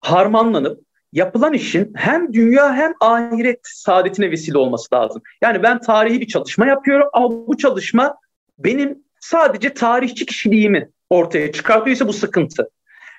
harmanlanıp 0.00 0.80
yapılan 1.12 1.52
işin 1.52 1.92
hem 1.96 2.32
dünya 2.32 2.74
hem 2.74 2.92
ahiret 3.00 3.60
saadetine 3.62 4.30
vesile 4.30 4.58
olması 4.58 4.94
lazım. 4.94 5.22
Yani 5.42 5.62
ben 5.62 5.80
tarihi 5.80 6.20
bir 6.20 6.26
çalışma 6.26 6.66
yapıyorum 6.66 7.08
ama 7.12 7.30
bu 7.30 7.56
çalışma 7.56 8.16
benim 8.58 9.03
sadece 9.24 9.74
tarihçi 9.74 10.26
kişiliğimi 10.26 10.88
ortaya 11.10 11.52
çıkartıyorsa 11.52 12.08
bu 12.08 12.12
sıkıntı. 12.12 12.70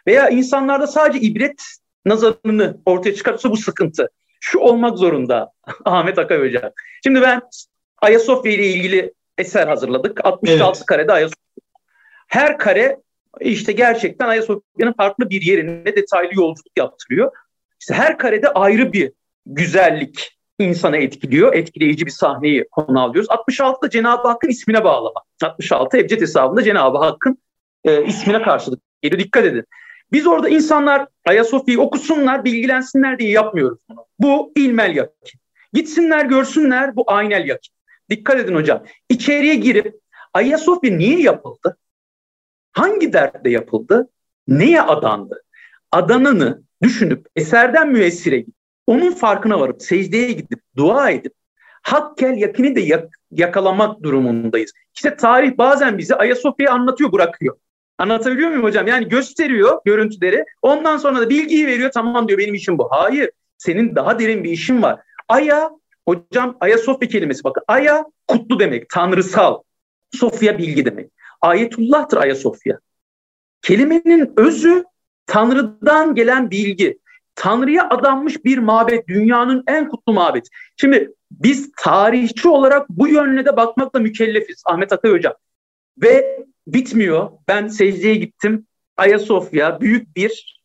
Veya 0.08 0.30
insanlarda 0.30 0.88
sadece 0.88 1.20
ibret 1.20 1.64
nazarını 2.06 2.78
ortaya 2.86 3.16
çıkartıyorsa 3.16 3.52
bu 3.52 3.58
sıkıntı. 3.58 4.10
Şu 4.40 4.60
olmak 4.60 4.98
zorunda 4.98 5.52
Ahmet 5.86 6.20
Akay 6.20 6.40
Hocam. 6.40 6.72
Şimdi 7.04 7.22
ben 7.22 7.42
Ayasofya 8.02 8.52
ile 8.52 8.68
ilgili 8.68 9.14
eser 9.38 9.68
hazırladık. 9.68 10.26
66 10.26 10.78
evet. 10.78 10.86
karede 10.86 11.12
Ayasofya. 11.12 11.42
Her 12.28 12.58
kare 12.58 12.98
işte 13.40 13.72
gerçekten 13.72 14.28
Ayasofya'nın 14.28 14.94
farklı 14.94 15.30
bir 15.30 15.42
yerine 15.42 15.86
detaylı 15.86 16.36
yolculuk 16.36 16.78
yaptırıyor. 16.78 17.32
İşte 17.80 17.94
her 17.94 18.18
karede 18.18 18.50
ayrı 18.50 18.94
bir 18.94 19.12
güzellik 19.46 20.35
insana 20.60 20.98
etkiliyor. 20.98 21.54
Etkileyici 21.54 22.06
bir 22.06 22.12
sahneyi 22.12 22.68
konu 22.72 23.02
alıyoruz. 23.02 23.30
66 23.30 23.82
da 23.82 23.90
Cenab-ı 23.90 24.28
Hakk'ın 24.28 24.50
ismine 24.50 24.84
bağlama. 24.84 25.24
66 25.44 25.98
Ebced 25.98 26.22
hesabında 26.22 26.64
Cenab-ı 26.64 26.98
Hakk'ın 26.98 27.38
e, 27.84 28.06
ismine 28.06 28.42
karşılık 28.42 28.82
geliyor. 29.02 29.20
Dikkat 29.20 29.46
edin. 29.46 29.66
Biz 30.12 30.28
orada 30.28 30.50
insanlar 30.50 31.08
Ayasofya'yı 31.26 31.82
okusunlar, 31.82 32.46
bilgilensinler 32.46 33.20
diye 33.20 33.30
yapmıyoruz 33.32 33.80
bunu. 33.90 34.06
Bu 34.20 34.52
ilmel 34.56 34.96
yakin. 34.96 35.40
Gitsinler, 35.74 36.26
görsünler 36.26 36.96
bu 36.96 37.04
aynel 37.08 37.48
yakin. 37.48 37.74
Dikkat 38.10 38.40
edin 38.40 38.56
hocam. 38.56 38.84
İçeriye 39.10 39.56
girip 39.56 40.00
Ayasofya 40.34 40.92
niye 40.92 41.22
yapıldı? 41.22 41.78
Hangi 42.72 43.14
dertle 43.14 43.52
yapıldı? 43.52 44.10
Neye 44.48 44.82
adandı? 44.82 45.44
Adanını 45.92 46.62
düşünüp 46.82 47.28
eserden 47.36 47.90
müessire 47.90 48.40
gidip 48.40 48.55
onun 48.88 49.12
farkına 49.12 49.60
varıp 49.60 49.82
secdeye 49.82 50.32
gidip 50.32 50.60
dua 50.78 51.10
edip 51.10 51.34
hakkel 51.82 52.38
yakini 52.38 52.76
de 52.76 52.82
yak- 52.82 53.20
yakalamak 53.32 54.04
durumundayız. 54.04 54.72
İşte 54.96 55.16
tarih 55.16 55.58
bazen 55.58 55.98
bize 55.98 56.16
Ayasofya'yı 56.16 56.72
anlatıyor 56.72 57.12
bırakıyor. 57.12 57.58
Anlatabiliyor 57.98 58.50
muyum 58.50 58.64
hocam? 58.64 58.88
Yani 58.88 59.08
gösteriyor 59.10 59.80
görüntüleri. 59.86 60.46
Ondan 60.62 60.98
sonra 60.98 61.20
da 61.20 61.30
bilgiyi 61.30 61.68
veriyor. 61.68 61.92
Tamam 61.94 62.28
diyor 62.28 62.40
benim 62.40 62.54
işim 62.54 62.78
bu. 62.78 62.88
Hayır. 62.92 63.32
Senin 63.58 63.96
daha 63.96 64.20
derin 64.20 64.44
bir 64.44 64.50
işin 64.52 64.82
var. 64.82 65.00
Aya 65.28 65.72
hocam 66.08 66.58
Ayasofya 66.60 67.08
kelimesi 67.08 67.44
bakın. 67.44 67.64
Aya 67.68 68.06
kutlu 68.28 68.60
demek. 68.60 68.90
Tanrısal. 68.90 69.62
Sofya 70.12 70.58
bilgi 70.58 70.86
demek. 70.86 71.12
Ayetullah'tır 71.42 72.18
Ayasofya. 72.18 72.80
Kelimenin 73.62 74.34
özü 74.38 74.84
Tanrı'dan 75.26 76.16
gelen 76.16 76.52
bilgi. 76.52 77.00
Tanrı'ya 77.36 77.90
adanmış 77.90 78.46
bir 78.46 78.58
mabet, 78.58 79.08
dünyanın 79.08 79.64
en 79.68 79.90
kutlu 79.90 80.14
mabet. 80.14 80.48
Şimdi 80.78 81.12
biz 81.32 81.72
tarihçi 81.78 82.48
olarak 82.50 82.90
bu 82.90 83.08
yönle 83.08 83.46
de 83.46 83.58
bakmakla 83.58 84.00
mükellefiz 84.00 84.64
Ahmet 84.66 84.94
Akay 84.94 85.12
Hocam. 85.12 85.34
Ve 86.02 86.46
bitmiyor. 86.68 87.30
Ben 87.48 87.68
secdeye 87.68 88.16
gittim. 88.16 88.68
Ayasofya 88.98 89.82
büyük 89.82 90.16
bir 90.16 90.62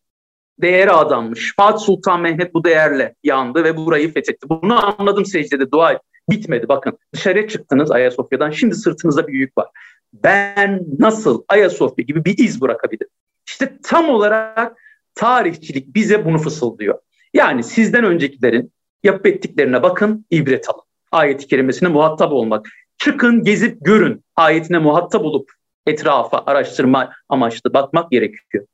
değere 0.63 0.91
adanmış. 0.91 1.55
Fatih 1.57 1.85
Sultan 1.85 2.21
Mehmet 2.21 2.55
bu 2.55 2.65
değerle 2.65 3.15
yandı 3.25 3.65
ve 3.65 3.77
burayı 3.77 4.13
fethetti. 4.13 4.49
Bunu 4.49 5.01
anladım 5.01 5.27
secdede 5.27 5.71
dua 5.71 5.93
et. 5.93 6.01
Bitmedi 6.31 6.69
bakın. 6.69 6.99
Dışarıya 7.15 7.49
çıktınız 7.49 7.91
Ayasofya'dan. 7.91 8.51
Şimdi 8.51 8.75
sırtınızda 8.75 9.29
bir 9.29 9.33
yük 9.33 9.59
var. 9.59 9.69
Ben 10.13 10.83
nasıl 10.99 11.43
Ayasofya 11.49 12.05
gibi 12.05 12.25
bir 12.25 12.39
iz 12.39 12.61
bırakabilirim? 12.61 13.11
İşte 13.47 13.79
tam 13.83 14.09
olarak 14.09 14.77
tarihçilik 15.21 15.95
bize 15.95 16.25
bunu 16.25 16.39
fısıldıyor. 16.39 16.99
Yani 17.35 17.65
sizden 17.65 18.05
öncekilerin 18.05 18.73
yapıp 19.03 19.27
ettiklerine 19.27 19.83
bakın, 19.83 20.27
ibret 20.31 20.69
alın. 20.69 20.83
Ayet-i 21.13 21.47
kerimesine 21.47 21.89
muhatap 21.89 22.33
olmak. 22.33 22.69
Çıkın, 22.99 23.45
gezip 23.45 23.85
görün. 23.85 24.25
Ayetine 24.37 24.79
muhatap 24.79 25.25
olup 25.25 25.51
etrafa 25.87 26.43
araştırma 26.47 27.13
amaçlı 27.29 27.73
bakmak 27.75 28.11
gerekiyor. 28.11 28.67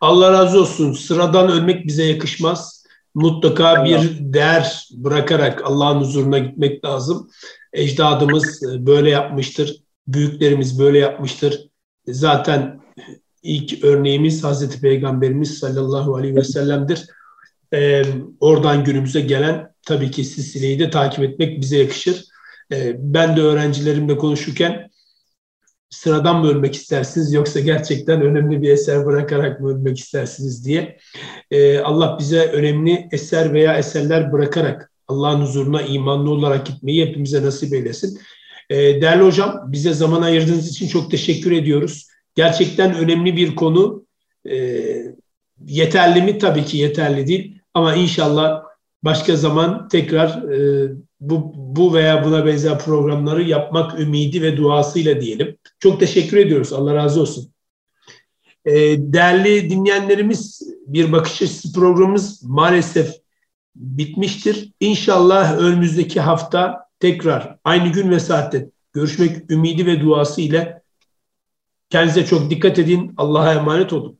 Allah 0.00 0.32
razı 0.32 0.60
olsun. 0.60 0.92
Sıradan 0.92 1.50
ölmek 1.50 1.86
bize 1.86 2.04
yakışmaz. 2.04 2.86
Mutlaka 3.14 3.68
Allah. 3.68 3.84
bir 3.84 4.16
değer 4.20 4.88
bırakarak 4.92 5.62
Allah'ın 5.64 6.00
huzuruna 6.00 6.38
gitmek 6.38 6.84
lazım. 6.84 7.30
Ecdadımız 7.72 8.62
böyle 8.86 9.10
yapmıştır. 9.10 9.82
Büyüklerimiz 10.06 10.78
böyle 10.78 10.98
yapmıştır. 10.98 11.68
Zaten 12.06 12.81
ilk 13.42 13.84
örneğimiz 13.84 14.44
Hazreti 14.44 14.80
Peygamberimiz 14.80 15.58
sallallahu 15.58 16.16
aleyhi 16.16 16.36
ve 16.36 16.44
sellem'dir. 16.44 17.06
Ee, 17.74 18.02
oradan 18.40 18.84
günümüze 18.84 19.20
gelen 19.20 19.72
tabii 19.86 20.10
ki 20.10 20.24
silsileyi 20.24 20.78
de 20.78 20.90
takip 20.90 21.24
etmek 21.24 21.60
bize 21.60 21.78
yakışır. 21.78 22.24
Ee, 22.72 22.96
ben 22.98 23.36
de 23.36 23.40
öğrencilerimle 23.40 24.16
konuşurken 24.16 24.90
sıradan 25.90 26.40
mı 26.40 26.50
ölmek 26.50 26.74
istersiniz 26.74 27.32
yoksa 27.32 27.60
gerçekten 27.60 28.22
önemli 28.22 28.62
bir 28.62 28.70
eser 28.70 29.06
bırakarak 29.06 29.60
mı 29.60 29.68
ölmek 29.68 29.98
istersiniz 29.98 30.66
diye. 30.66 30.98
Ee, 31.50 31.78
Allah 31.78 32.16
bize 32.18 32.46
önemli 32.46 33.08
eser 33.12 33.52
veya 33.52 33.78
eserler 33.78 34.32
bırakarak 34.32 34.92
Allah'ın 35.08 35.40
huzuruna 35.40 35.82
imanlı 35.82 36.30
olarak 36.30 36.66
gitmeyi 36.66 37.06
hepimize 37.06 37.42
nasip 37.42 37.74
eylesin. 37.74 38.20
Ee, 38.70 38.76
değerli 38.76 39.22
hocam 39.22 39.72
bize 39.72 39.92
zaman 39.92 40.22
ayırdığınız 40.22 40.68
için 40.68 40.88
çok 40.88 41.10
teşekkür 41.10 41.52
ediyoruz. 41.52 42.11
Gerçekten 42.34 42.94
önemli 42.94 43.36
bir 43.36 43.54
konu. 43.54 44.06
Ee, 44.50 45.14
yeterli 45.66 46.22
mi? 46.22 46.38
Tabii 46.38 46.64
ki 46.64 46.76
yeterli 46.76 47.26
değil. 47.26 47.58
Ama 47.74 47.94
inşallah 47.94 48.62
başka 49.02 49.36
zaman 49.36 49.88
tekrar 49.88 50.52
e, 50.52 50.88
bu, 51.20 51.52
bu 51.54 51.94
veya 51.94 52.24
buna 52.24 52.46
benzer 52.46 52.78
programları 52.78 53.42
yapmak 53.42 54.00
ümidi 54.00 54.42
ve 54.42 54.56
duasıyla 54.56 55.20
diyelim. 55.20 55.56
Çok 55.80 56.00
teşekkür 56.00 56.36
ediyoruz. 56.36 56.72
Allah 56.72 56.94
razı 56.94 57.20
olsun. 57.20 57.52
E, 58.64 58.72
değerli 58.98 59.70
dinleyenlerimiz 59.70 60.62
bir 60.86 61.12
bakış 61.12 61.42
açısı 61.42 61.72
programımız 61.72 62.42
maalesef 62.42 63.14
bitmiştir. 63.76 64.72
İnşallah 64.80 65.58
önümüzdeki 65.58 66.20
hafta 66.20 66.88
tekrar 67.00 67.56
aynı 67.64 67.88
gün 67.88 68.10
ve 68.10 68.20
saatte 68.20 68.68
görüşmek 68.92 69.50
ümidi 69.50 69.86
ve 69.86 70.00
duası 70.00 70.40
ile 70.40 70.81
kendinize 71.92 72.26
çok 72.26 72.50
dikkat 72.50 72.78
edin. 72.78 73.14
Allah'a 73.16 73.54
emanet 73.54 73.92
olun. 73.92 74.18